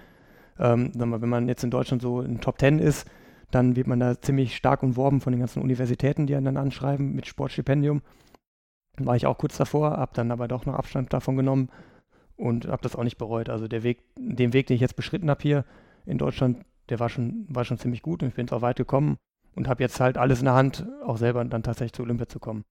[0.57, 3.07] Ähm, mal, wenn man jetzt in Deutschland so in Top Ten ist,
[3.51, 7.13] dann wird man da ziemlich stark umworben von den ganzen Universitäten, die einen dann anschreiben
[7.13, 8.01] mit Sportstipendium.
[8.97, 11.69] War ich auch kurz davor, habe dann aber doch noch Abstand davon genommen
[12.37, 13.49] und habe das auch nicht bereut.
[13.49, 15.65] Also der Weg, den Weg, den ich jetzt beschritten habe hier
[16.05, 18.77] in Deutschland, der war schon, war schon ziemlich gut und ich bin jetzt auch weit
[18.77, 19.17] gekommen
[19.55, 22.39] und habe jetzt halt alles in der Hand, auch selber dann tatsächlich zu Olympia zu
[22.39, 22.63] kommen.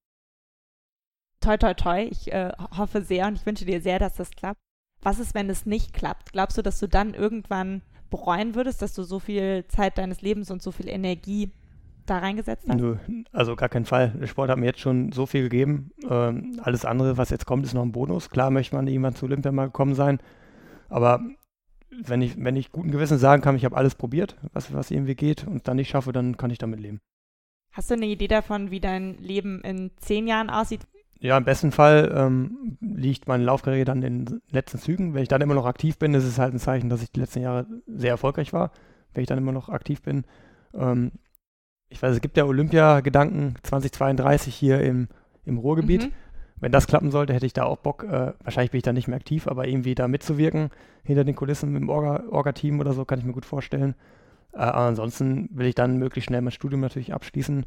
[1.40, 2.02] Toi, toi, toi.
[2.04, 4.60] Ich äh, hoffe sehr und ich wünsche dir sehr, dass das klappt.
[5.02, 6.32] Was ist, wenn es nicht klappt?
[6.32, 10.50] Glaubst du, dass du dann irgendwann bereuen würdest, dass du so viel Zeit deines Lebens
[10.50, 11.50] und so viel Energie
[12.04, 12.76] da reingesetzt hast?
[12.76, 12.96] Nö,
[13.32, 14.10] also gar keinen Fall.
[14.20, 15.90] Der Sport hat mir jetzt schon so viel gegeben.
[16.08, 18.30] Ähm, alles andere, was jetzt kommt, ist noch ein Bonus.
[18.30, 20.18] Klar möchte man irgendwann zu Olympia mal gekommen sein,
[20.88, 21.20] aber
[22.02, 25.14] wenn ich, wenn ich guten Gewissen sagen kann, ich habe alles probiert, was, was irgendwie
[25.14, 27.00] geht und dann nicht schaffe, dann kann ich damit leben.
[27.72, 30.86] Hast du eine Idee davon, wie dein Leben in zehn Jahren aussieht?
[31.18, 35.14] Ja, im besten Fall ähm, liegt meine Laufkarriere dann in den letzten Zügen.
[35.14, 37.20] Wenn ich dann immer noch aktiv bin, ist es halt ein Zeichen, dass ich die
[37.20, 38.72] letzten Jahre sehr erfolgreich war,
[39.12, 40.24] wenn ich dann immer noch aktiv bin.
[40.74, 41.12] Ähm,
[41.88, 45.08] ich weiß, es gibt ja Olympia-Gedanken 2032 hier im,
[45.44, 46.04] im Ruhrgebiet.
[46.04, 46.12] Mhm.
[46.60, 48.04] Wenn das klappen sollte, hätte ich da auch Bock.
[48.04, 50.70] Äh, wahrscheinlich bin ich da nicht mehr aktiv, aber irgendwie da mitzuwirken
[51.02, 53.94] hinter den Kulissen im Orga-Team oder so, kann ich mir gut vorstellen.
[54.52, 57.66] Äh, aber ansonsten will ich dann möglichst schnell mein Studium natürlich abschließen.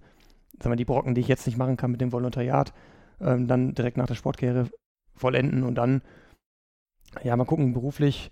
[0.60, 2.74] Sagen wir, die Brocken, die ich jetzt nicht machen kann mit dem Volontariat,
[3.22, 4.70] ähm, dann direkt nach der Sportkarriere
[5.16, 6.02] vollenden und dann,
[7.24, 8.32] ja, mal gucken, beruflich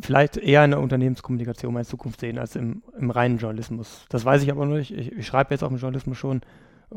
[0.00, 4.04] vielleicht eher in der Unternehmenskommunikation meine Zukunft sehen als im, im reinen Journalismus.
[4.08, 4.92] Das weiß ich aber noch nicht.
[4.92, 6.40] Ich, ich schreibe jetzt auch im Journalismus schon,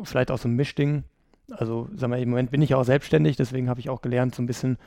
[0.03, 1.03] vielleicht auch so ein Mischding.
[1.51, 4.35] Also, sag mal, im Moment bin ich ja auch selbstständig, deswegen habe ich auch gelernt,
[4.35, 4.77] so ein bisschen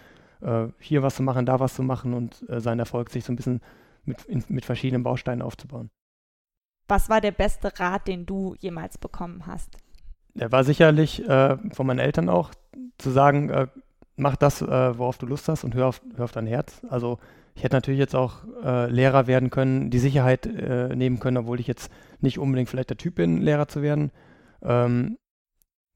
[0.40, 3.32] äh, hier was zu machen, da was zu machen und äh, seinen Erfolg sich so
[3.32, 3.60] ein bisschen
[4.04, 5.90] mit, in, mit verschiedenen Bausteinen aufzubauen.
[6.88, 9.76] Was war der beste Rat, den du jemals bekommen hast?
[10.34, 12.52] Der war sicherlich äh, von meinen Eltern auch,
[12.98, 13.66] zu sagen, äh,
[14.16, 16.82] mach das, äh, worauf du Lust hast und hör auf, hör auf dein Herz.
[16.88, 17.18] Also
[17.54, 21.60] ich hätte natürlich jetzt auch äh, Lehrer werden können, die Sicherheit äh, nehmen können, obwohl
[21.60, 24.10] ich jetzt nicht unbedingt vielleicht der Typ bin, Lehrer zu werden.
[24.62, 25.18] Ähm,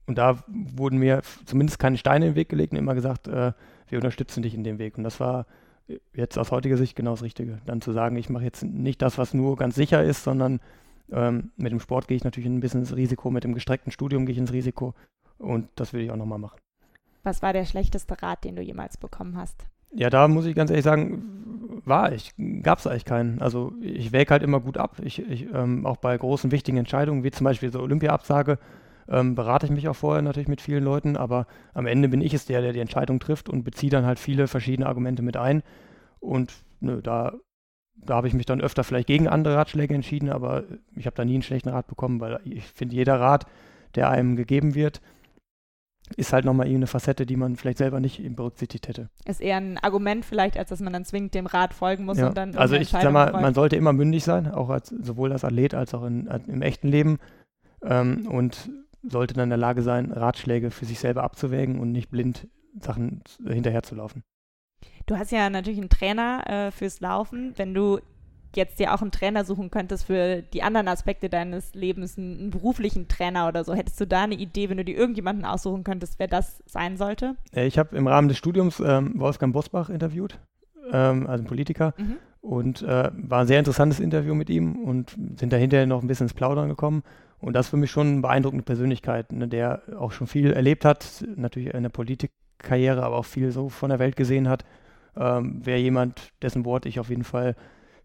[0.07, 3.52] und da wurden mir zumindest keine Steine im Weg gelegt und immer gesagt, äh,
[3.88, 4.98] wir unterstützen dich in dem Weg.
[4.98, 5.46] Und das war
[6.14, 7.61] jetzt aus heutiger Sicht genau das Richtige.
[7.64, 10.61] Dann zu sagen, ich mache jetzt nicht das, was nur ganz sicher ist, sondern
[11.11, 14.26] ähm, mit dem Sport gehe ich natürlich ein bisschen ins Risiko, mit dem gestreckten Studium
[14.26, 14.94] gehe ich ins Risiko
[15.38, 16.59] und das will ich auch nochmal machen.
[17.22, 19.66] Was war der schlechteste Rat, den du jemals bekommen hast?
[19.97, 22.32] Ja, da muss ich ganz ehrlich sagen, war ich,
[22.62, 23.40] gab es eigentlich keinen.
[23.40, 24.97] Also ich wäge halt immer gut ab.
[25.03, 28.59] Ich, ich ähm, auch bei großen, wichtigen Entscheidungen, wie zum Beispiel so Olympia-Absage,
[29.09, 32.34] ähm, berate ich mich auch vorher natürlich mit vielen Leuten, aber am Ende bin ich
[32.34, 35.62] es der, der die Entscheidung trifft und beziehe dann halt viele verschiedene Argumente mit ein.
[36.18, 37.34] Und nö, da,
[37.94, 40.64] da habe ich mich dann öfter vielleicht gegen andere Ratschläge entschieden, aber
[40.97, 43.47] ich habe da nie einen schlechten Rat bekommen, weil ich finde, jeder Rat,
[43.94, 45.01] der einem gegeben wird,
[46.16, 49.09] ist halt nochmal eine Facette, die man vielleicht selber nicht berücksichtigt hätte.
[49.24, 52.28] Ist eher ein Argument vielleicht, als dass man dann zwingend dem Rat folgen muss ja.
[52.28, 52.54] und dann.
[52.57, 55.94] Also ich sag mal, man sollte immer mündig sein, auch als sowohl als Athlet als
[55.94, 57.18] auch in, im echten Leben.
[57.82, 58.70] Ähm, und
[59.02, 62.48] sollte dann in der Lage sein, Ratschläge für sich selber abzuwägen und nicht blind
[62.80, 64.24] Sachen hinterherzulaufen.
[65.07, 67.52] Du hast ja natürlich einen Trainer äh, fürs Laufen.
[67.57, 68.00] Wenn du
[68.57, 72.50] jetzt dir auch einen Trainer suchen könntest für die anderen Aspekte deines Lebens, einen, einen,
[72.50, 76.18] beruflichen Trainer oder so, hättest du da eine Idee, wenn du dir irgendjemanden aussuchen könntest,
[76.18, 77.36] wer das sein sollte?
[77.54, 80.38] Äh, ich habe im Rahmen des Studiums ähm, Wolfgang Bosbach interviewt,
[80.92, 82.16] ähm, also ein Politiker, mhm.
[82.40, 86.26] und äh, war ein sehr interessantes Interview mit ihm und sind dahinter noch ein bisschen
[86.26, 87.02] ins Plaudern gekommen.
[87.38, 90.84] Und das ist für mich schon eine beeindruckende Persönlichkeit, ne, der auch schon viel erlebt
[90.84, 94.64] hat, natürlich in der Politikkarriere, aber auch viel so von der Welt gesehen hat.
[95.16, 97.54] Ähm, Wäre jemand, dessen Wort ich auf jeden Fall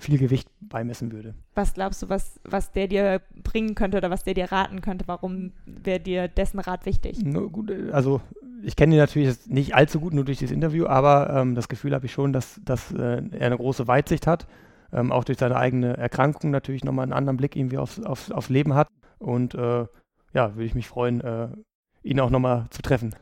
[0.01, 1.35] viel Gewicht beimessen würde.
[1.55, 5.07] Was glaubst du, was, was der dir bringen könnte oder was der dir raten könnte?
[5.07, 7.19] Warum wäre dir dessen Rat wichtig?
[7.51, 8.21] Gut, also
[8.63, 11.93] ich kenne ihn natürlich nicht allzu gut, nur durch dieses Interview, aber ähm, das Gefühl
[11.93, 14.47] habe ich schon, dass, dass äh, er eine große Weitsicht hat,
[14.91, 18.49] ähm, auch durch seine eigene Erkrankung natürlich nochmal einen anderen Blick irgendwie aufs, aufs, aufs
[18.49, 18.87] Leben hat.
[19.19, 19.85] Und äh,
[20.33, 21.49] ja, würde ich mich freuen, äh,
[22.03, 23.15] ihn auch nochmal zu treffen.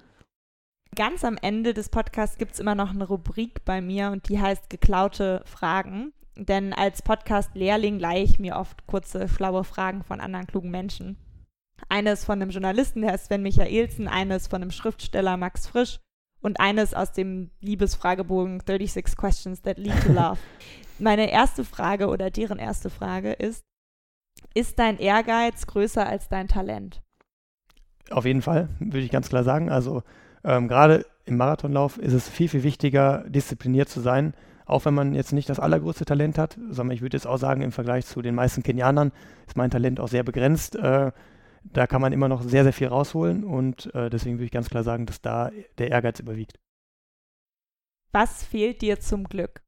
[0.95, 4.39] Ganz am Ende des Podcasts gibt es immer noch eine Rubrik bei mir und die
[4.39, 6.13] heißt geklaute Fragen.
[6.35, 11.17] Denn als Podcast-Lehrling leihe ich mir oft kurze, schlaue Fragen von anderen klugen Menschen.
[11.87, 15.99] Eines von einem Journalisten, der ist Sven Michaelsen, eines von einem Schriftsteller, Max Frisch,
[16.41, 20.39] und eines aus dem Liebesfragebogen 36 Questions that lead to love.
[20.99, 23.63] Meine erste Frage oder deren erste Frage ist,
[24.53, 27.01] ist dein Ehrgeiz größer als dein Talent?
[28.09, 29.69] Auf jeden Fall, würde ich ganz klar sagen.
[29.69, 30.03] Also
[30.43, 34.33] ähm, gerade im Marathonlauf ist es viel, viel wichtiger, diszipliniert zu sein,
[34.69, 37.61] auch wenn man jetzt nicht das allergrößte Talent hat, sondern ich würde jetzt auch sagen,
[37.61, 39.11] im Vergleich zu den meisten Kenianern
[39.47, 40.75] ist mein Talent auch sehr begrenzt.
[40.75, 41.11] Äh,
[41.63, 44.69] da kann man immer noch sehr, sehr viel rausholen und äh, deswegen würde ich ganz
[44.69, 46.59] klar sagen, dass da der Ehrgeiz überwiegt.
[48.11, 49.61] Was fehlt dir zum Glück?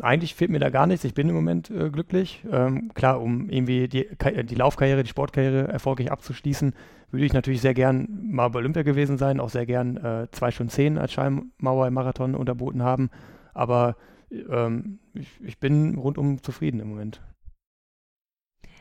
[0.00, 1.04] Eigentlich fehlt mir da gar nichts.
[1.04, 2.44] Ich bin im Moment äh, glücklich.
[2.50, 4.08] Ähm, klar, um irgendwie die,
[4.44, 6.74] die Laufkarriere, die Sportkarriere erfolgreich abzuschließen,
[7.10, 10.50] würde ich natürlich sehr gern mal bei Olympia gewesen sein, auch sehr gern äh, zwei
[10.50, 13.10] Stunden zehn als Schallmauer im Marathon unterboten haben.
[13.54, 13.96] Aber
[14.30, 17.22] ähm, ich, ich bin rundum zufrieden im Moment.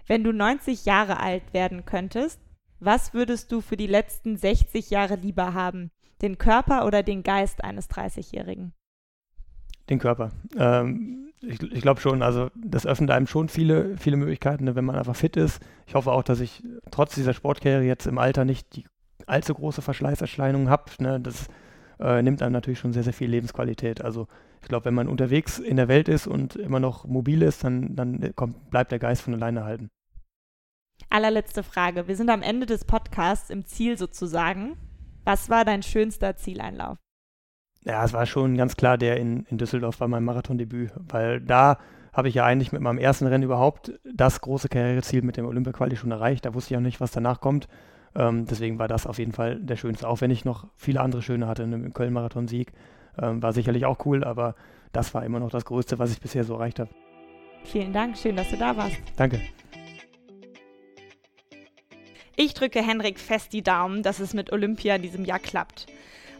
[0.07, 2.39] Wenn du 90 Jahre alt werden könntest,
[2.79, 5.91] was würdest du für die letzten 60 Jahre lieber haben?
[6.21, 8.73] Den Körper oder den Geist eines 30-Jährigen?
[9.89, 10.31] Den Körper.
[10.57, 14.85] Ähm, ich, ich glaube schon, also das öffnet einem schon viele, viele Möglichkeiten, ne, wenn
[14.85, 15.61] man einfach fit ist.
[15.85, 18.85] Ich hoffe auch, dass ich trotz dieser Sportkarriere jetzt im Alter nicht die
[19.25, 20.91] allzu große Verschleißerscheinungen habe.
[20.99, 21.19] Ne?
[21.19, 21.47] Das
[21.99, 24.01] äh, nimmt einem natürlich schon sehr, sehr viel Lebensqualität.
[24.01, 24.27] Also
[24.61, 27.95] ich glaube, wenn man unterwegs in der Welt ist und immer noch mobil ist, dann,
[27.95, 29.89] dann kommt, bleibt der Geist von alleine halten.
[31.09, 32.07] Allerletzte Frage.
[32.07, 34.75] Wir sind am Ende des Podcasts im Ziel sozusagen.
[35.23, 36.97] Was war dein schönster Zieleinlauf?
[37.87, 41.77] Ja, es war schon ganz klar der in, in Düsseldorf bei meinem Marathondebüt, weil da
[42.11, 45.95] habe ich ja eigentlich mit meinem ersten Rennen überhaupt das große Karriereziel mit dem Olympia-Quali
[45.95, 46.45] schon erreicht.
[46.45, 47.69] Da wusste ich auch nicht, was danach kommt.
[48.13, 51.21] Ähm, deswegen war das auf jeden Fall der schönste, auch wenn ich noch viele andere
[51.21, 51.63] schöne hatte.
[51.63, 52.73] Im Köln-Marathon-Sieg
[53.21, 54.55] ähm, war sicherlich auch cool, aber
[54.91, 56.89] das war immer noch das Größte, was ich bisher so erreicht habe.
[57.63, 58.97] Vielen Dank, schön, dass du da warst.
[59.15, 59.39] Danke.
[62.35, 65.87] Ich drücke Henrik fest die Daumen, dass es mit Olympia in diesem Jahr klappt.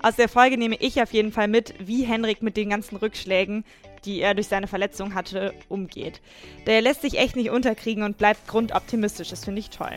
[0.01, 3.65] Aus der Folge nehme ich auf jeden Fall mit, wie Henrik mit den ganzen Rückschlägen,
[4.05, 6.21] die er durch seine Verletzung hatte, umgeht.
[6.65, 9.29] Der lässt sich echt nicht unterkriegen und bleibt grundoptimistisch.
[9.29, 9.95] Das finde ich toll.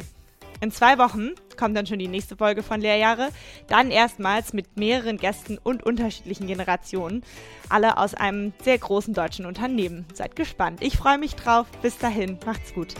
[0.62, 3.28] In zwei Wochen kommt dann schon die nächste Folge von Lehrjahre.
[3.68, 7.22] Dann erstmals mit mehreren Gästen und unterschiedlichen Generationen.
[7.70, 10.04] Alle aus einem sehr großen deutschen Unternehmen.
[10.12, 10.82] Seid gespannt.
[10.82, 11.66] Ich freue mich drauf.
[11.80, 12.38] Bis dahin.
[12.44, 12.94] Macht's gut.